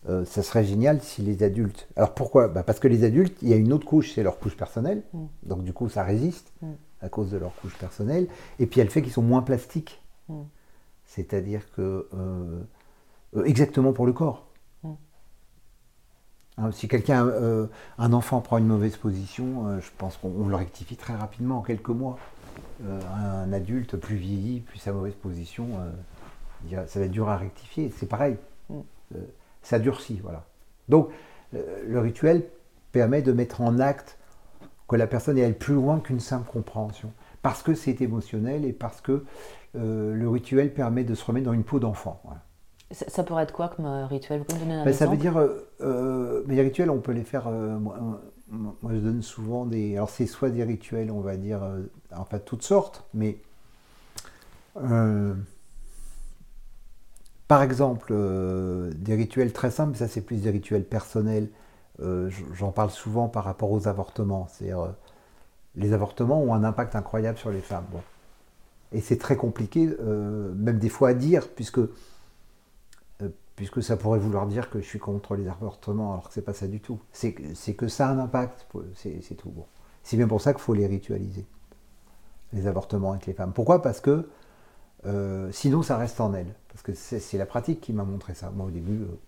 [0.09, 1.87] Euh, ça serait génial si les adultes.
[1.95, 2.49] Alors pourquoi?
[2.49, 5.03] Bah Parce que les adultes, il y a une autre couche, c'est leur couche personnelle.
[5.13, 5.25] Mm.
[5.43, 6.73] Donc du coup, ça résiste Mm.
[7.03, 8.27] à cause de leur couche personnelle.
[8.59, 10.03] Et puis, elle fait qu'ils sont moins plastiques.
[10.29, 10.41] Mm.
[11.05, 12.09] C'est-à-dire que.
[12.15, 12.63] euh,
[13.45, 14.47] exactement pour le corps.
[16.57, 17.67] Hein, si quelqu'un, euh,
[17.97, 21.63] un enfant prend une mauvaise position, je pense qu'on on le rectifie très rapidement en
[21.63, 22.19] quelques mois.
[22.85, 25.69] Euh, un adulte plus vieilli, plus sa mauvaise position,
[26.73, 27.93] euh, ça va être dur à rectifier.
[27.97, 28.37] C'est pareil.
[28.69, 28.79] Mm.
[29.17, 29.19] Euh,
[29.63, 30.47] ça durcit, voilà.
[30.89, 31.11] Donc,
[31.53, 32.45] le rituel
[32.93, 34.19] permet de mettre en acte
[34.89, 37.13] que la personne est allée plus loin qu'une simple compréhension.
[37.43, 39.25] Parce que c'est émotionnel et parce que
[39.77, 42.21] euh, le rituel permet de se remettre dans une peau d'enfant.
[42.25, 42.41] voilà.
[42.91, 44.41] ça, ça pourrait être quoi comme euh, rituel?
[44.41, 45.45] Vous pouvez me donner un Ben, ça veut exemple?
[45.47, 47.49] dire, euh, mais les rituels, on peut les faire.
[48.51, 49.97] Moi, je donne souvent des.
[49.97, 51.83] Alors, c'est soit des rituels, on va dire, euh,
[52.13, 53.39] enfin, toutes sortes, mais.
[54.77, 55.35] euh,
[57.49, 61.49] par exemple, euh, des rituels très simples, ça c'est plus des rituels personnels.
[62.55, 64.49] J'en parle souvent par rapport aux avortements.
[64.51, 64.95] C'est-à-dire,
[65.77, 67.85] les avortements ont un impact incroyable sur les femmes.
[68.93, 69.87] Et c'est très compliqué,
[70.57, 71.81] même des fois à dire, puisque
[73.61, 76.55] puisque ça pourrait vouloir dire que je suis contre les avortements, alors que c'est pas
[76.55, 76.99] ça du tout.
[77.13, 79.51] C'est que- c'est que ça a un impact, c'est tout.
[79.51, 79.67] Bon.
[80.03, 81.45] C'est bien pour ça qu'il faut les ritualiser,
[82.55, 83.53] les avortements avec les femmes.
[83.53, 83.83] Pourquoi?
[83.83, 84.31] Parce que
[85.05, 86.55] euh, sinon ça reste en elles.
[86.69, 88.49] Parce que c'est la pratique qui m'a montré ça.
[88.49, 89.19] Moi au début, euh,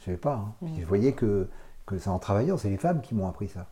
[0.00, 0.34] je savais pas.
[0.34, 0.52] hein.
[0.66, 1.48] Puis je voyais que,
[1.86, 3.68] que c'est en travaillant, c'est les femmes qui m'ont appris ça.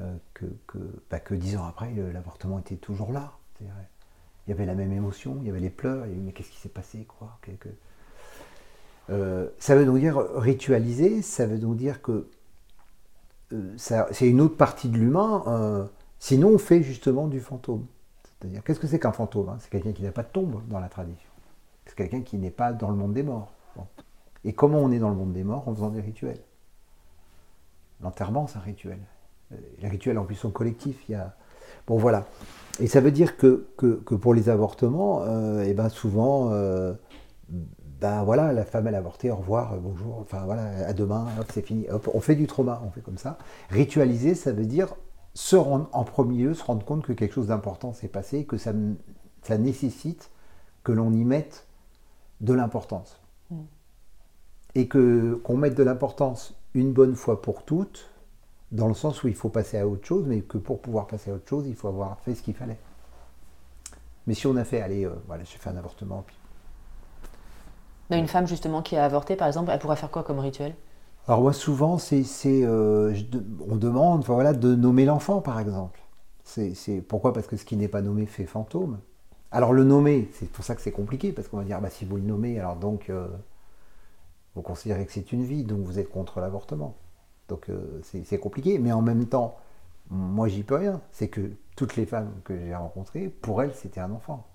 [0.00, 3.30] Euh, que, que, bah, que dix ans après, l'avortement était toujours là.
[3.60, 3.68] Il
[4.48, 6.50] y avait la même émotion, il y avait les pleurs, il y avait, mais qu'est-ce
[6.50, 7.38] qui s'est passé quoi?
[7.42, 7.68] Que-
[9.10, 12.26] Euh, Ça veut donc dire ritualiser, ça veut donc dire que
[13.52, 15.84] euh, c'est une autre partie de l'humain, euh,
[16.18, 17.86] sinon on fait justement du fantôme.
[18.24, 19.56] C'est-à-dire, qu'est-ce que c'est qu'un fantôme hein?
[19.60, 21.30] C'est quelqu'un qui n'a pas de tombe dans la tradition.
[21.86, 23.52] C'est quelqu'un qui n'est pas dans le monde des morts.
[24.44, 25.66] Et comment on est dans le monde des morts?
[25.68, 26.40] En faisant des rituels.
[28.02, 28.98] L'enterrement, c'est un rituel.
[29.80, 31.08] Les rituels en plus sont collectifs.
[31.08, 31.34] Il y a...
[31.86, 32.26] Bon voilà.
[32.80, 35.24] Et ça veut dire que, que, pour les avortements,
[35.62, 36.50] eh ben souvent,
[38.00, 41.26] bah voilà, la femme elle a avorté, au revoir, euh, bonjour, enfin voilà, à demain,
[41.40, 41.88] hop, c'est fini.
[41.88, 43.38] Hop, on fait du trauma, on fait comme ça.
[43.70, 44.94] Ritualiser, ça veut dire
[45.34, 48.58] se rendre en premier lieu, se rendre compte que quelque chose d'important s'est passé, que
[48.58, 48.72] ça,
[49.42, 50.30] ça nécessite
[50.82, 51.66] que l'on y mette
[52.40, 53.20] de l'importance.
[53.50, 53.56] Mm.
[54.74, 58.10] Et que qu'on mette de l'importance une bonne fois pour toutes,
[58.72, 61.30] dans le sens où il faut passer à autre chose, mais que pour pouvoir passer
[61.30, 62.78] à autre chose, il faut avoir fait ce qu'il fallait.
[64.26, 66.35] Mais si on a fait, allez, euh, voilà, j'ai fait un avortement, puis
[68.10, 70.74] une femme justement qui a avorté, par exemple, elle pourrait faire quoi comme rituel?
[71.28, 73.14] Alors moi, souvent, c'est, euh,
[73.68, 76.00] on demande, voilà, de nommer l'enfant, par exemple.
[76.44, 77.32] C'est, pourquoi?
[77.32, 79.00] Parce que ce qui n'est pas nommé fait fantôme.
[79.50, 82.04] Alors le nommer, c'est pour ça que c'est compliqué, parce qu'on va dire, bah, si
[82.04, 83.26] vous le nommez, alors donc, euh,
[84.54, 86.94] vous considérez que c'est une vie, donc vous êtes contre l'avortement.
[87.48, 89.56] Donc euh, c'est, compliqué, mais en même temps,
[90.10, 91.00] moi j'y peux rien.
[91.12, 94.46] C'est que toutes les femmes que j'ai rencontrées, pour elles, c'était un enfant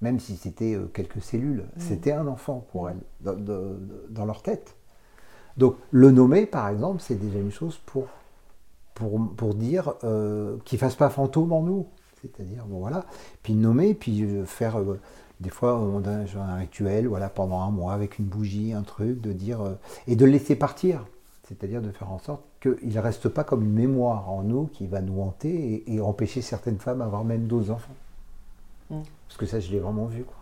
[0.00, 1.80] même si c'était euh, quelques cellules, mm.
[1.80, 4.76] c'était un enfant pour elles, dans, leur tête.
[5.56, 8.06] Donc le nommer, par exemple, c'est déjà une chose pour,
[8.94, 11.86] pour, dire euh, qu'il ne fasse pas fantôme en nous.
[12.22, 13.04] C'est-à-dire, bon voilà,
[13.42, 14.78] puis nommer, puis euh, faire,
[15.40, 19.20] des fois, on a un rituel, voilà, pendant un mois, avec une bougie, un truc,
[19.20, 19.60] de dire,
[20.06, 21.04] et de le laisser partir.
[21.48, 24.86] C'est-à-dire de faire en sorte qu'il ne reste pas comme une mémoire en nous qui
[24.86, 27.94] va nous hanter et, empêcher certaines femmes d'avoir même d'autres enfants.
[28.90, 29.02] Mm.
[29.28, 30.24] Parce que ça, je l'ai vraiment vu.
[30.24, 30.36] Quoi.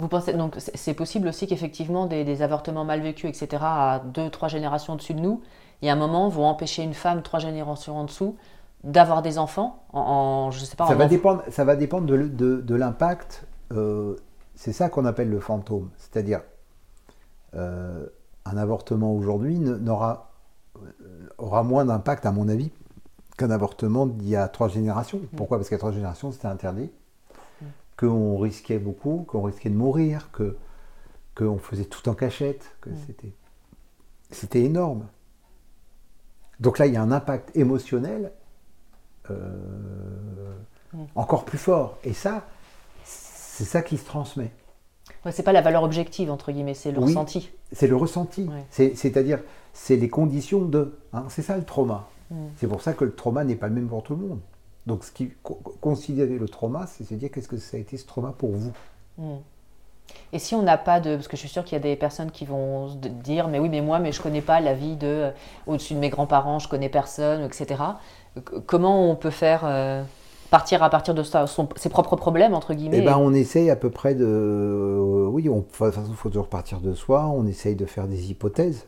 [0.00, 4.48] Vous pensez donc c'est possible aussi qu'effectivement des, avortements mal vécus, etc., à deux, trois
[4.48, 5.42] générations au-dessus de nous,
[5.82, 8.36] il y a un moment vont empêcher une femme trois générations en dessous
[8.82, 10.86] d'avoir des enfants en, je sais pas.
[10.86, 11.42] Ça va dépendre.
[11.50, 12.16] Ça va dépendre de,
[12.60, 13.46] de, l'impact.
[13.72, 14.16] Euh,
[14.54, 16.40] c'est ça qu'on appelle le fantôme, c'est-à-dire
[17.54, 18.06] euh,
[18.46, 20.30] un avortement aujourd'hui n'aura
[20.76, 22.72] euh, aura moins d'impact à mon avis
[23.40, 25.18] qu'un avortement d'il y a trois générations.
[25.18, 25.36] Mm.
[25.36, 25.56] Pourquoi?
[25.56, 26.90] Parce qu'à trois générations, c'était interdit,
[27.60, 27.66] mm.
[27.96, 30.56] qu'on risquait beaucoup, qu'on risquait de mourir, que
[31.34, 32.96] qu'on faisait tout en cachette, que mm.
[33.06, 33.32] c'était
[34.30, 35.06] c'était énorme.
[36.60, 38.32] Donc là, il y a un impact émotionnel
[39.30, 40.54] euh,
[41.14, 41.98] encore plus fort.
[42.04, 42.46] Et ça,
[43.04, 44.52] c'est ça qui se transmet.
[45.24, 47.50] Ouais, c'est pas la valeur objective, entre guillemets, c'est le ressenti.
[47.72, 48.48] C'est le ressenti.
[48.70, 49.40] C'est-à-dire,
[49.72, 50.98] c'est les conditions de.
[51.12, 52.08] Hein, c'est ça le trauma.
[52.30, 52.34] Mm.
[52.56, 54.40] C'est pour ça que le trauma n'est pas le même pour tout le monde.
[54.86, 55.32] Donc, ce qui,
[55.80, 58.72] considérer le trauma, c'est se dire qu'est-ce que ça a été ce trauma pour vous?
[59.18, 59.36] Mm.
[60.32, 61.14] Et si on n'a pas de.
[61.16, 62.88] Parce que je suis sûre qu'il y a des personnes qui vont
[63.22, 65.30] dire Mais oui, mais moi, mais je ne connais pas la vie de.
[65.66, 67.82] Au-dessus de mes grands-parents, je connais personne, etc.
[68.66, 69.62] Comment on peut faire.
[69.64, 70.02] Euh,
[70.50, 72.98] partir à partir de ses propres problèmes, entre guillemets?
[72.98, 74.26] Eh ben, on essaye à peu près de.
[74.26, 77.26] Euh, oui, on, de toute façon, il faut toujours partir de soi.
[77.26, 78.86] On essaye de faire des hypothèses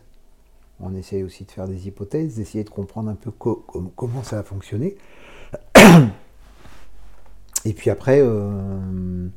[0.83, 4.43] on essaye aussi de faire des hypothèses, d'essayer de comprendre un peu comment ça a
[4.43, 4.97] fonctionné.
[7.65, 9.29] Et puis après, euh,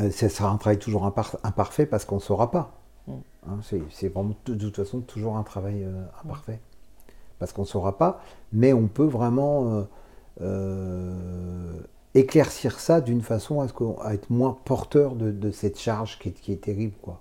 [0.00, 2.74] euh, ça sera un travail toujours imparfait parce qu'on ne saura pas.
[3.06, 3.12] Mm.
[3.48, 3.58] Hein,
[3.90, 6.60] c'est vraiment de toute façon toujours un travail euh, imparfait.
[7.38, 8.20] Parce qu'on ne saura pas,
[8.52, 9.86] mais on peut vraiment
[12.14, 13.66] éclaircir ça d'une façon à,
[14.02, 16.94] à, être moins porteur de, cette charge qui est, qui est terrible.
[17.02, 17.20] quoi.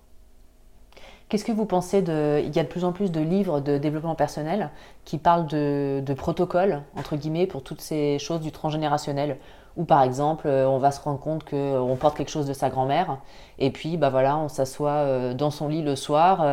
[1.33, 2.43] Qu'est-ce que vous pensez de...
[2.45, 4.69] Il y a de plus en plus de livres de développement personnel
[5.03, 9.37] qui parlent de, protocoles, entre guillemets, pour toutes ces choses du transgénérationnel?
[9.75, 12.53] Où par exemple, euh, on va se rendre compte qu'on euh, porte quelque chose de
[12.53, 13.17] sa grand-mère,
[13.57, 16.45] et puis bah voilà, on s'assoit euh, dans son lit le soir,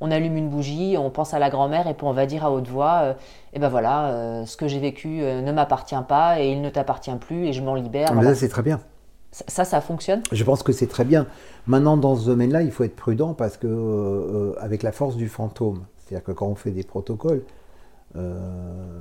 [0.00, 2.50] on allume une bougie, on pense à la grand-mère, et puis on va dire à
[2.50, 3.14] haute voix, et
[3.52, 7.46] eh ben voilà, ce que j'ai vécu ne m'appartient pas, et il ne t'appartient plus,
[7.46, 8.12] et je m'en libère.
[8.12, 8.80] Mais là, c'est très bien.
[9.48, 10.22] Ça, ça fonctionne?
[10.30, 11.26] Je pense que c'est très bien.
[11.66, 15.28] Maintenant, dans ce domaine-là, il faut être prudent parce que, euh, avec la force du
[15.28, 17.42] fantôme, c'est-à-dire que quand on fait des protocoles,
[18.14, 19.00] euh,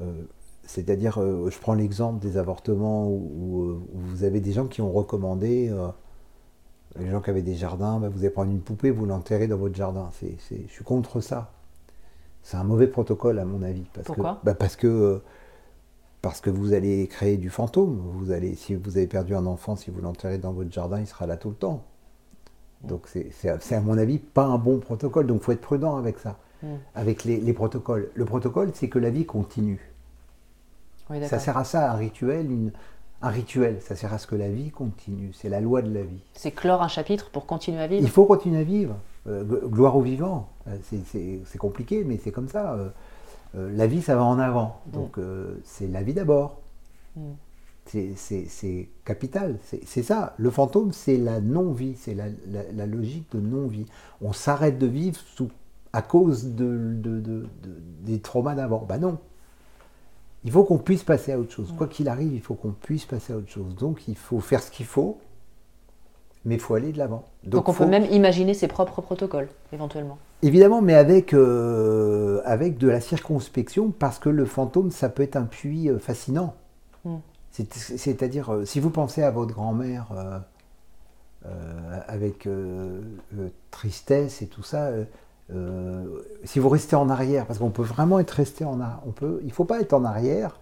[0.00, 0.22] euh,
[0.64, 5.72] c'est-à-dire, je prends l'exemple des avortements où, vous avez des gens qui ont recommandé,
[6.98, 9.56] les gens qui avaient des jardins, bah, vous allez prendre une poupée, vous l'enterrez dans
[9.56, 10.10] votre jardin.
[10.20, 11.52] je suis contre ça.
[12.42, 13.84] C'est un mauvais protocole, à mon avis.
[13.92, 14.38] Parce Pourquoi?
[14.40, 15.20] que, bah, Parce que
[16.22, 18.00] parce que vous allez créer du fantôme.
[18.14, 21.06] Vous allez, si vous avez perdu un enfant, si vous l'enterrez dans votre jardin, il
[21.06, 21.82] sera là tout le temps.
[22.84, 25.26] Donc c'est à mon avis pas un bon protocole.
[25.26, 26.66] Donc il faut être prudent avec ça, mm.
[26.94, 28.10] avec les, protocoles.
[28.14, 29.80] Le protocole, c'est que la vie continue.
[31.24, 32.72] ça sert à ça, un rituel, une,
[33.20, 33.78] un rituel.
[33.80, 35.32] Ça sert à ce que la vie continue.
[35.32, 36.22] C'est la loi de la vie.
[36.34, 38.02] C'est clore un chapitre pour continuer à vivre.
[38.02, 38.96] Il faut continuer à vivre.
[39.28, 40.48] Euh, gloire aux vivants.
[40.68, 40.76] Euh,
[41.44, 42.76] c'est compliqué, mais c'est comme ça.
[43.54, 44.80] Euh, la vie, ça va en avant.
[44.86, 44.90] Mm.
[44.92, 46.60] Donc, euh, c'est la vie d'abord.
[47.16, 47.32] Mm.
[47.84, 49.58] C'est capital.
[49.84, 50.34] C'est ça.
[50.38, 51.94] Le fantôme, c'est la non-vie.
[51.96, 53.86] C'est la, logique de non-vie.
[54.20, 55.50] On s'arrête de vivre sous,
[55.92, 56.96] à cause de,
[58.02, 58.86] des traumas d'avant.
[58.88, 59.18] Ben non.
[60.44, 61.74] il faut qu'on puisse passer à autre chose.
[61.76, 63.74] Quoi qu'il arrive, il faut qu'on puisse passer à autre chose.
[63.74, 65.18] Donc il faut faire ce qu'il faut,
[66.44, 67.24] mais il faut aller de l'avant.
[67.44, 70.18] Donc, on faut- peut même imaginer ses propres protocoles, éventuellement.
[70.42, 75.36] Évidemment, mais avec, euh, avec de la circonspection, parce que le fantôme, ça peut être
[75.36, 76.54] un puits euh, fascinant.
[77.04, 77.16] Mm.
[77.50, 80.38] C'est- C'est-à-dire, euh, si vous pensez à votre grand-mère euh,
[81.46, 82.48] euh, avec
[83.70, 84.90] tristesse et tout ça,
[86.44, 89.38] si vous restez en arrière, parce qu'on peut vraiment être resté en arrière, on peut,
[89.42, 90.58] il ne faut pas être en arrière.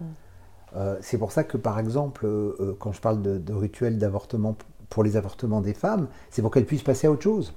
[0.77, 4.57] Euh, c'est pour ça que, par exemple, euh, quand je parle de, de rituels d'avortement
[4.91, 7.55] pour les avortements des femmes, c'est pour qu'elles puissent passer à autre chose.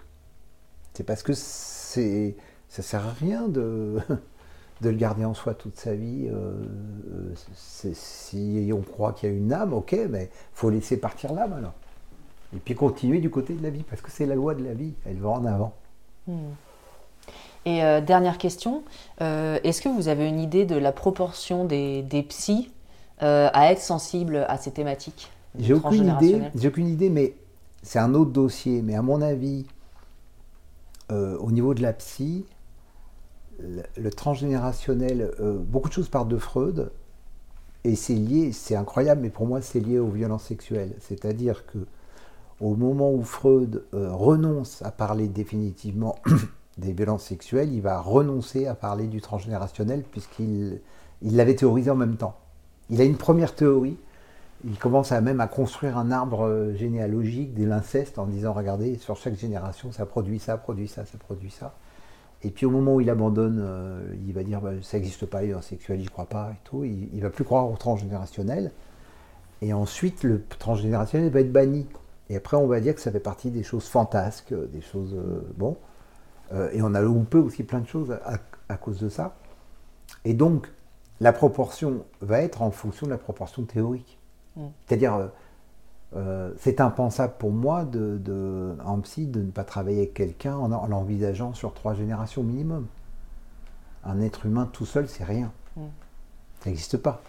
[0.93, 2.35] C'est parce que c'est,
[2.69, 3.97] ça sert à rien de,
[4.81, 6.29] le garder en soi toute sa vie.
[6.31, 6.53] euh,
[7.93, 11.73] si on croit qu'il y a une âme, ok, mais faut laisser partir l'âme alors.
[12.55, 14.75] Et puis continuer du côté de la vie, parce que c'est la loi de la
[14.75, 15.73] vie, elle va en avant.
[17.65, 18.83] Et euh, dernière question,
[19.21, 22.71] euh, est-ce que vous avez une idée de la proportion des, des psys
[23.19, 25.32] à être sensibles à ces thématiques?
[25.57, 27.35] J'ai aucune idée, j'ai aucune idée, mais
[27.81, 28.81] c'est un autre dossier.
[28.81, 29.65] Mais à mon avis,
[31.11, 32.45] euh, au niveau de la psy,
[33.59, 36.91] le, le transgénérationnel, euh, beaucoup de choses partent de Freud,
[37.83, 40.93] et c'est lié, c'est incroyable, mais pour moi c'est lié aux violences sexuelles.
[40.99, 41.79] C'est-à-dire que
[42.61, 46.15] au moment où Freud euh, renonce à parler définitivement
[46.77, 50.79] des violences sexuelles, il va renoncer à parler du transgénérationnel puisqu'il
[51.21, 52.37] il l'avait théorisé en même temps.
[52.89, 53.97] Il a une première théorie,
[54.65, 59.17] il commence même à construire un arbre euh, généalogique de l'inceste en disant regardez, sur
[59.17, 61.75] chaque génération, ça produit ça, produit ça, ça produit ça.
[62.43, 65.41] Et puis au moment où il abandonne, euh, il va dire bah, ça n'existe pas,
[65.41, 66.83] les violences sexuelles, j'y crois pas et tout.
[66.83, 68.71] Il, il va plus croire au transgénérationnel.
[69.61, 71.87] Et ensuite, le transgénérationnel va être banni.
[72.29, 75.15] Et après, on va dire que ça fait partie des choses fantasques, euh, des choses.
[75.57, 75.77] bon.
[76.71, 78.15] Et on a loupé aussi plein de choses
[78.69, 79.35] à cause de ça.
[80.23, 80.71] Et donc,
[81.19, 84.19] la proportion va être en fonction de la proportion théorique.
[84.87, 85.27] C'est-à-dire, euh,
[86.15, 90.55] euh, c'est impensable pour moi, de, de- en psy, de ne pas travailler avec quelqu'un
[90.55, 92.85] en, en l'envisageant sur trois générations minimum.
[94.03, 95.51] Un être humain tout seul, c'est rien.
[96.61, 97.21] Ça n'existe pas.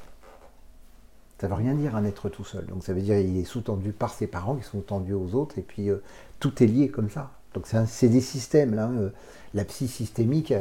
[1.40, 2.66] Ça veut rien dire un être tout seul.
[2.66, 5.58] Donc ça veut dire qu'il est sous-tendu par ses parents, qui sont tendus aux autres,
[5.58, 6.02] et puis euh,
[6.40, 7.30] tout est lié comme ça.
[7.54, 8.74] Donc c'est des systèmes.
[8.74, 9.10] Là, euh,
[9.54, 10.60] la psy systémique a,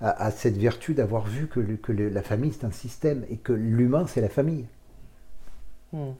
[0.00, 3.24] a- a cette vertu d'avoir vu que, le- que le- la famille c'est un système
[3.30, 4.64] et que l'humain c'est la famille.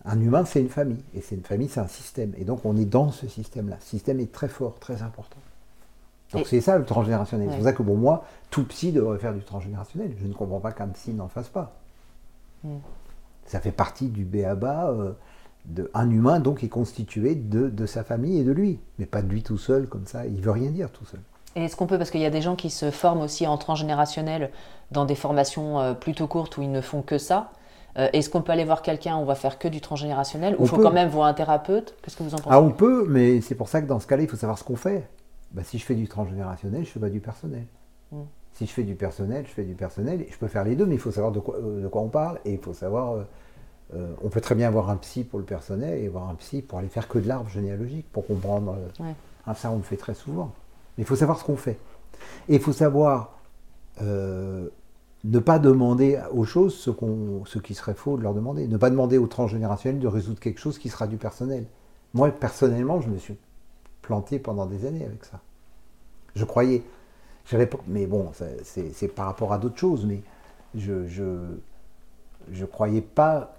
[0.05, 2.33] Un humain c'est une famille et c'est une famille c'est un système.
[2.37, 3.77] Et donc on est dans ce système-là.
[3.81, 5.39] Ce système est très fort, très important.
[6.33, 7.49] Donc Et- c'est ça le transgénérationnel.
[7.51, 10.13] C'est pour ça que bon moi, tout psy devrait faire du transgénérationnel.
[10.21, 11.77] Je ne comprends pas qu'un psy n'en fasse pas.
[13.47, 15.13] Ça fait partie du béaba euh,
[15.67, 19.23] de un humain donc est constitué de, de sa famille et de lui, mais pas
[19.23, 20.27] de lui tout seul comme ça.
[20.27, 21.21] Il veut rien dire tout seul.
[21.57, 23.59] Et est-ce qu'on peut, parce qu'il y a des gens qui se forment aussi en
[23.59, 24.51] transgénérationnel
[24.93, 27.51] dans des formations euh, plutôt courtes où ils ne font que ça,
[27.99, 30.69] euh, est-ce qu'on peut aller voir quelqu'un, on va faire que du transgénérationnel, ou il
[30.69, 30.83] faut peut.
[30.83, 31.95] quand même voir un thérapeute?
[32.03, 32.51] Qu'est-ce que vous en pensez?
[32.51, 34.65] Ah on peut, mais c'est pour ça que dans ce cas-là il faut savoir ce
[34.65, 35.09] qu'on fait.
[35.53, 37.65] Bah, si je fais du transgénérationnel, je fais pas du personnel.
[38.53, 40.27] Si je fais du personnel, je fais du personnel.
[40.29, 42.09] Je peux faire les deux, mais il faut savoir de quoi, euh, de quoi on
[42.09, 43.13] parle et il faut savoir.
[43.15, 43.23] euh,
[43.95, 46.63] euh, on peut très bien avoir un psy pour le personnel et avoir un psy
[46.63, 48.77] pour aller faire que de l'arbre généalogique pour comprendre.
[49.01, 49.15] Ouais.
[49.47, 50.53] Ah, ça, on le fait très souvent.
[50.97, 51.79] Mais il faut savoir ce qu'on fait.
[52.49, 53.39] Et il faut savoir
[54.03, 54.69] euh,
[55.25, 56.91] ne pas demander aux choses ce,
[57.47, 58.67] ce qui serait faux de leur demander.
[58.67, 61.67] Ne pas demander aux transgénérationnels de résoudre quelque chose qui sera du personnel.
[62.15, 63.37] Moi, personnellement, je me suis
[64.03, 65.41] planté pendant des années avec ça.
[66.35, 66.83] Je croyais.
[67.89, 68.31] Mais bon,
[68.63, 70.23] c'est, par rapport à d'autres choses, mais
[70.75, 71.25] je, je,
[72.53, 73.57] je croyais pas.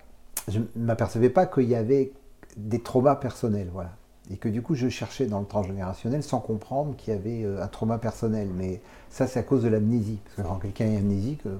[0.47, 2.13] Je ne m'apercevais pas qu'il y avait
[2.57, 3.91] des traumas personnels, voilà.
[4.31, 7.61] Et que du coup, je cherchais dans le transgénérationnel sans comprendre qu'il y avait euh,
[7.63, 8.47] un trauma personnel.
[8.55, 10.19] Mais ça, c'est à cause de l'amnésie.
[10.23, 11.57] Parce que quand quelqu'un est amnésique, euh,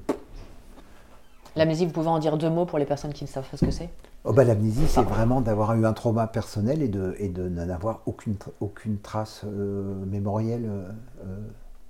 [1.57, 3.65] L'amnésie, vous pouvez en dire deux mots pour les personnes qui ne savent pas ce
[3.65, 3.89] que c'est?
[4.23, 7.99] Oh bah, l'amnésie, c'est vraiment d'avoir eu un trauma personnel et de, et de n'avoir
[8.05, 10.63] aucune, tra- aucune trace euh, mémorielle.
[10.65, 11.37] euh,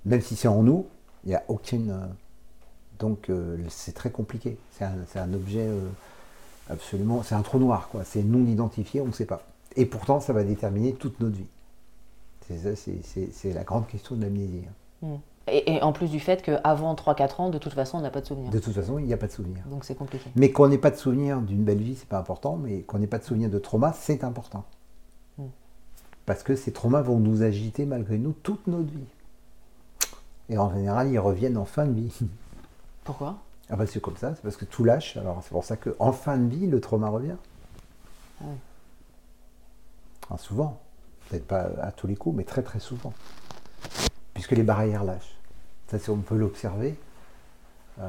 [0.04, 0.86] même si c'est en nous,
[1.24, 1.96] il n'y a aucune.
[2.98, 3.30] donc,
[3.68, 4.58] c'est très compliqué.
[4.72, 5.68] C'est un, un objet
[6.68, 7.22] absolument.
[7.22, 8.02] C'est un trou noir, quoi.
[8.04, 9.42] C'est non identifié, on ne sait pas.
[9.76, 11.46] Et pourtant, ça va déterminer toute notre vie.
[12.48, 14.64] C'est la grande question de l'amnésie.
[15.02, 15.06] hein.
[15.46, 18.20] et, et en plus du fait qu'avant 3-4 ans, de toute façon, on n'a pas
[18.20, 18.50] de souvenir.
[18.50, 19.62] De toute façon, il n'y a pas de souvenir.
[19.70, 20.28] Donc c'est compliqué.
[20.36, 23.06] Mais qu'on n'ait pas de souvenir d'une belle vie, c'est pas important, mais qu'on n'ait
[23.06, 24.64] pas de souvenir de trauma, c'est important.
[26.24, 29.08] Parce que ces traumas vont nous agiter malgré nous toute notre vie.
[30.50, 32.16] Et en général, ils reviennent en fin de vie.
[33.04, 33.38] Pourquoi?
[33.70, 35.16] Ah bah c'est comme ça, c'est parce que tout lâche.
[35.16, 37.34] Alors c'est pour ça qu'en fin de vie, le trauma revient.
[38.40, 38.56] Ah oui.
[40.38, 40.80] Souvent.
[41.28, 43.12] Peut-être pas à tous les coups, mais très très souvent.
[44.34, 45.36] Puisque les barrières lâchent.
[45.88, 46.94] Ça, on peut l'observer.
[48.00, 48.08] Euh,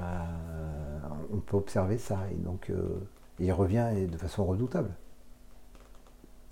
[1.33, 2.17] on peut observer ça.
[2.31, 3.05] Et donc, euh,
[3.39, 4.89] il revient de façon redoutable.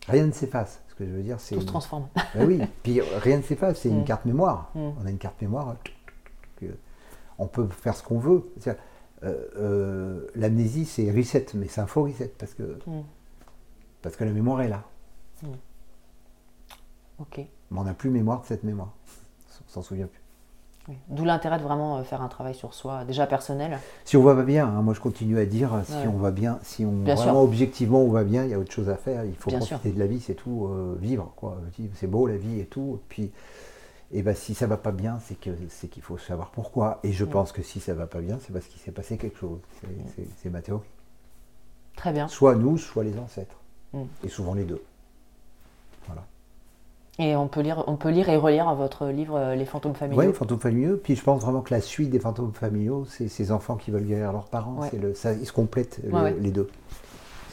[0.07, 0.82] Rien ne s'efface.
[0.89, 1.55] Ce que je veux dire, c'est.
[1.55, 2.07] Tout se transforme.
[2.36, 4.05] Ben oui, puis rien ne s'efface, c'est une Mm.
[4.05, 4.72] carte mémoire.
[4.76, 4.80] Mm.
[5.01, 5.76] On a une carte mémoire.
[6.57, 6.66] que-
[7.39, 8.43] On peut faire ce qu'on veut.
[8.68, 8.74] Euh,
[9.24, 13.01] euh, L'amnésie, c'est reset, mais c'est un faux reset parce que, Mm.
[14.01, 14.84] parce que la mémoire est là.
[17.20, 17.38] Ok.
[17.38, 18.89] Mais on n'a plus mémoire de cette mémoire.
[19.68, 20.22] On s'en souvient plus.
[20.89, 20.96] Oui.
[21.10, 23.78] D'où l'intérêt de vraiment euh, faire un travail sur soi, déjà personnel.
[24.04, 26.08] Si on va pas bien, hein, moi je continue à dire, si Ouais.
[26.08, 27.42] on va bien, si on Bien vraiment sûr.
[27.42, 29.24] objectivement on va bien, il y a autre chose à faire.
[29.24, 29.94] Il faut Bien profiter sûr.
[29.94, 31.58] de la vie, c'est tout, euh, vivre quoi.
[31.94, 32.96] C'est beau la vie et tout.
[33.00, 33.32] Et puis,
[34.12, 37.00] et ben si ça va pas bien, c'est que c'est qu'il faut savoir pourquoi.
[37.04, 39.38] Et je pense que si ça va pas bien, c'est parce qu'il s'est passé quelque
[39.38, 39.60] chose.
[40.16, 40.89] C'est- c'est ma théorie.
[41.96, 42.28] Très bien.
[42.28, 43.56] Soit nous, soit les ancêtres.
[43.94, 44.04] Mm.
[44.24, 44.82] Et souvent les deux.
[46.08, 46.24] Voilà.
[47.20, 50.24] Et on peut lire, on peut lire et relire votre livre euh, Les fantômes familiaux.
[50.24, 50.97] Oui, fantômes familiaux.
[51.02, 54.06] Puis je pense vraiment que la suite des fantômes familiaux, c'est ces enfants qui veulent
[54.06, 54.76] guérir leurs parents.
[54.82, 54.88] Ouais.
[54.91, 56.36] C'est le, ça, ils se complètent le- Ouais, ouais.
[56.39, 56.70] les deux.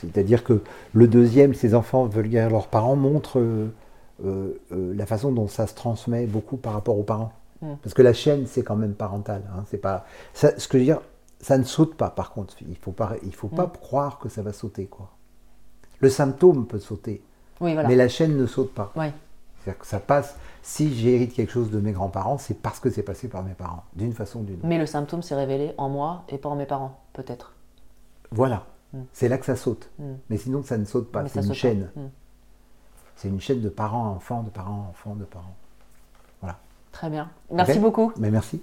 [0.00, 3.68] C'est-à-dire que le deuxième, ces enfants veulent guérir leurs parents, montre euh,
[4.24, 7.32] euh, euh, la façon dont ça se transmet beaucoup par rapport aux parents.
[7.60, 7.72] Mm.
[7.82, 9.42] Parce que la chaîne, c'est quand même parental.
[9.56, 9.64] hein.
[9.66, 11.00] C'est pas ça, ce que je veux dire,
[11.40, 12.10] ça ne saute pas.
[12.10, 13.72] Par contre, il faut pas, il faut pas Mm.
[13.80, 15.10] croire que ça va sauter quoi.
[16.00, 17.22] Le symptôme peut sauter,
[17.60, 17.88] Oui, voilà.
[17.88, 18.92] mais la chaîne ne saute pas.
[18.96, 19.12] Ouais.
[19.60, 20.36] C'est-à-dire que ça passe.
[20.62, 23.84] Si j'hérite quelque chose de mes grands-parents, c'est parce que c'est passé par mes parents,
[23.94, 24.66] d'une façon ou d'une autre.
[24.66, 27.52] Mais le symptôme s'est révélé en moi et pas en mes parents, peut-être.
[28.30, 28.66] Voilà.
[28.92, 28.98] Mm.
[29.12, 29.90] C'est là que ça saute.
[29.98, 30.12] Mm.
[30.30, 31.26] Mais sinon, ça ne saute pas.
[31.28, 31.90] C'est une chaîne.
[31.96, 32.00] Mm.
[33.16, 35.56] C'est une chaîne de parents à enfants, de parents à enfants, de parents.
[36.40, 36.58] Voilà.
[36.92, 37.30] Très bien.
[37.50, 38.12] Merci beaucoup.
[38.18, 38.62] Mais merci.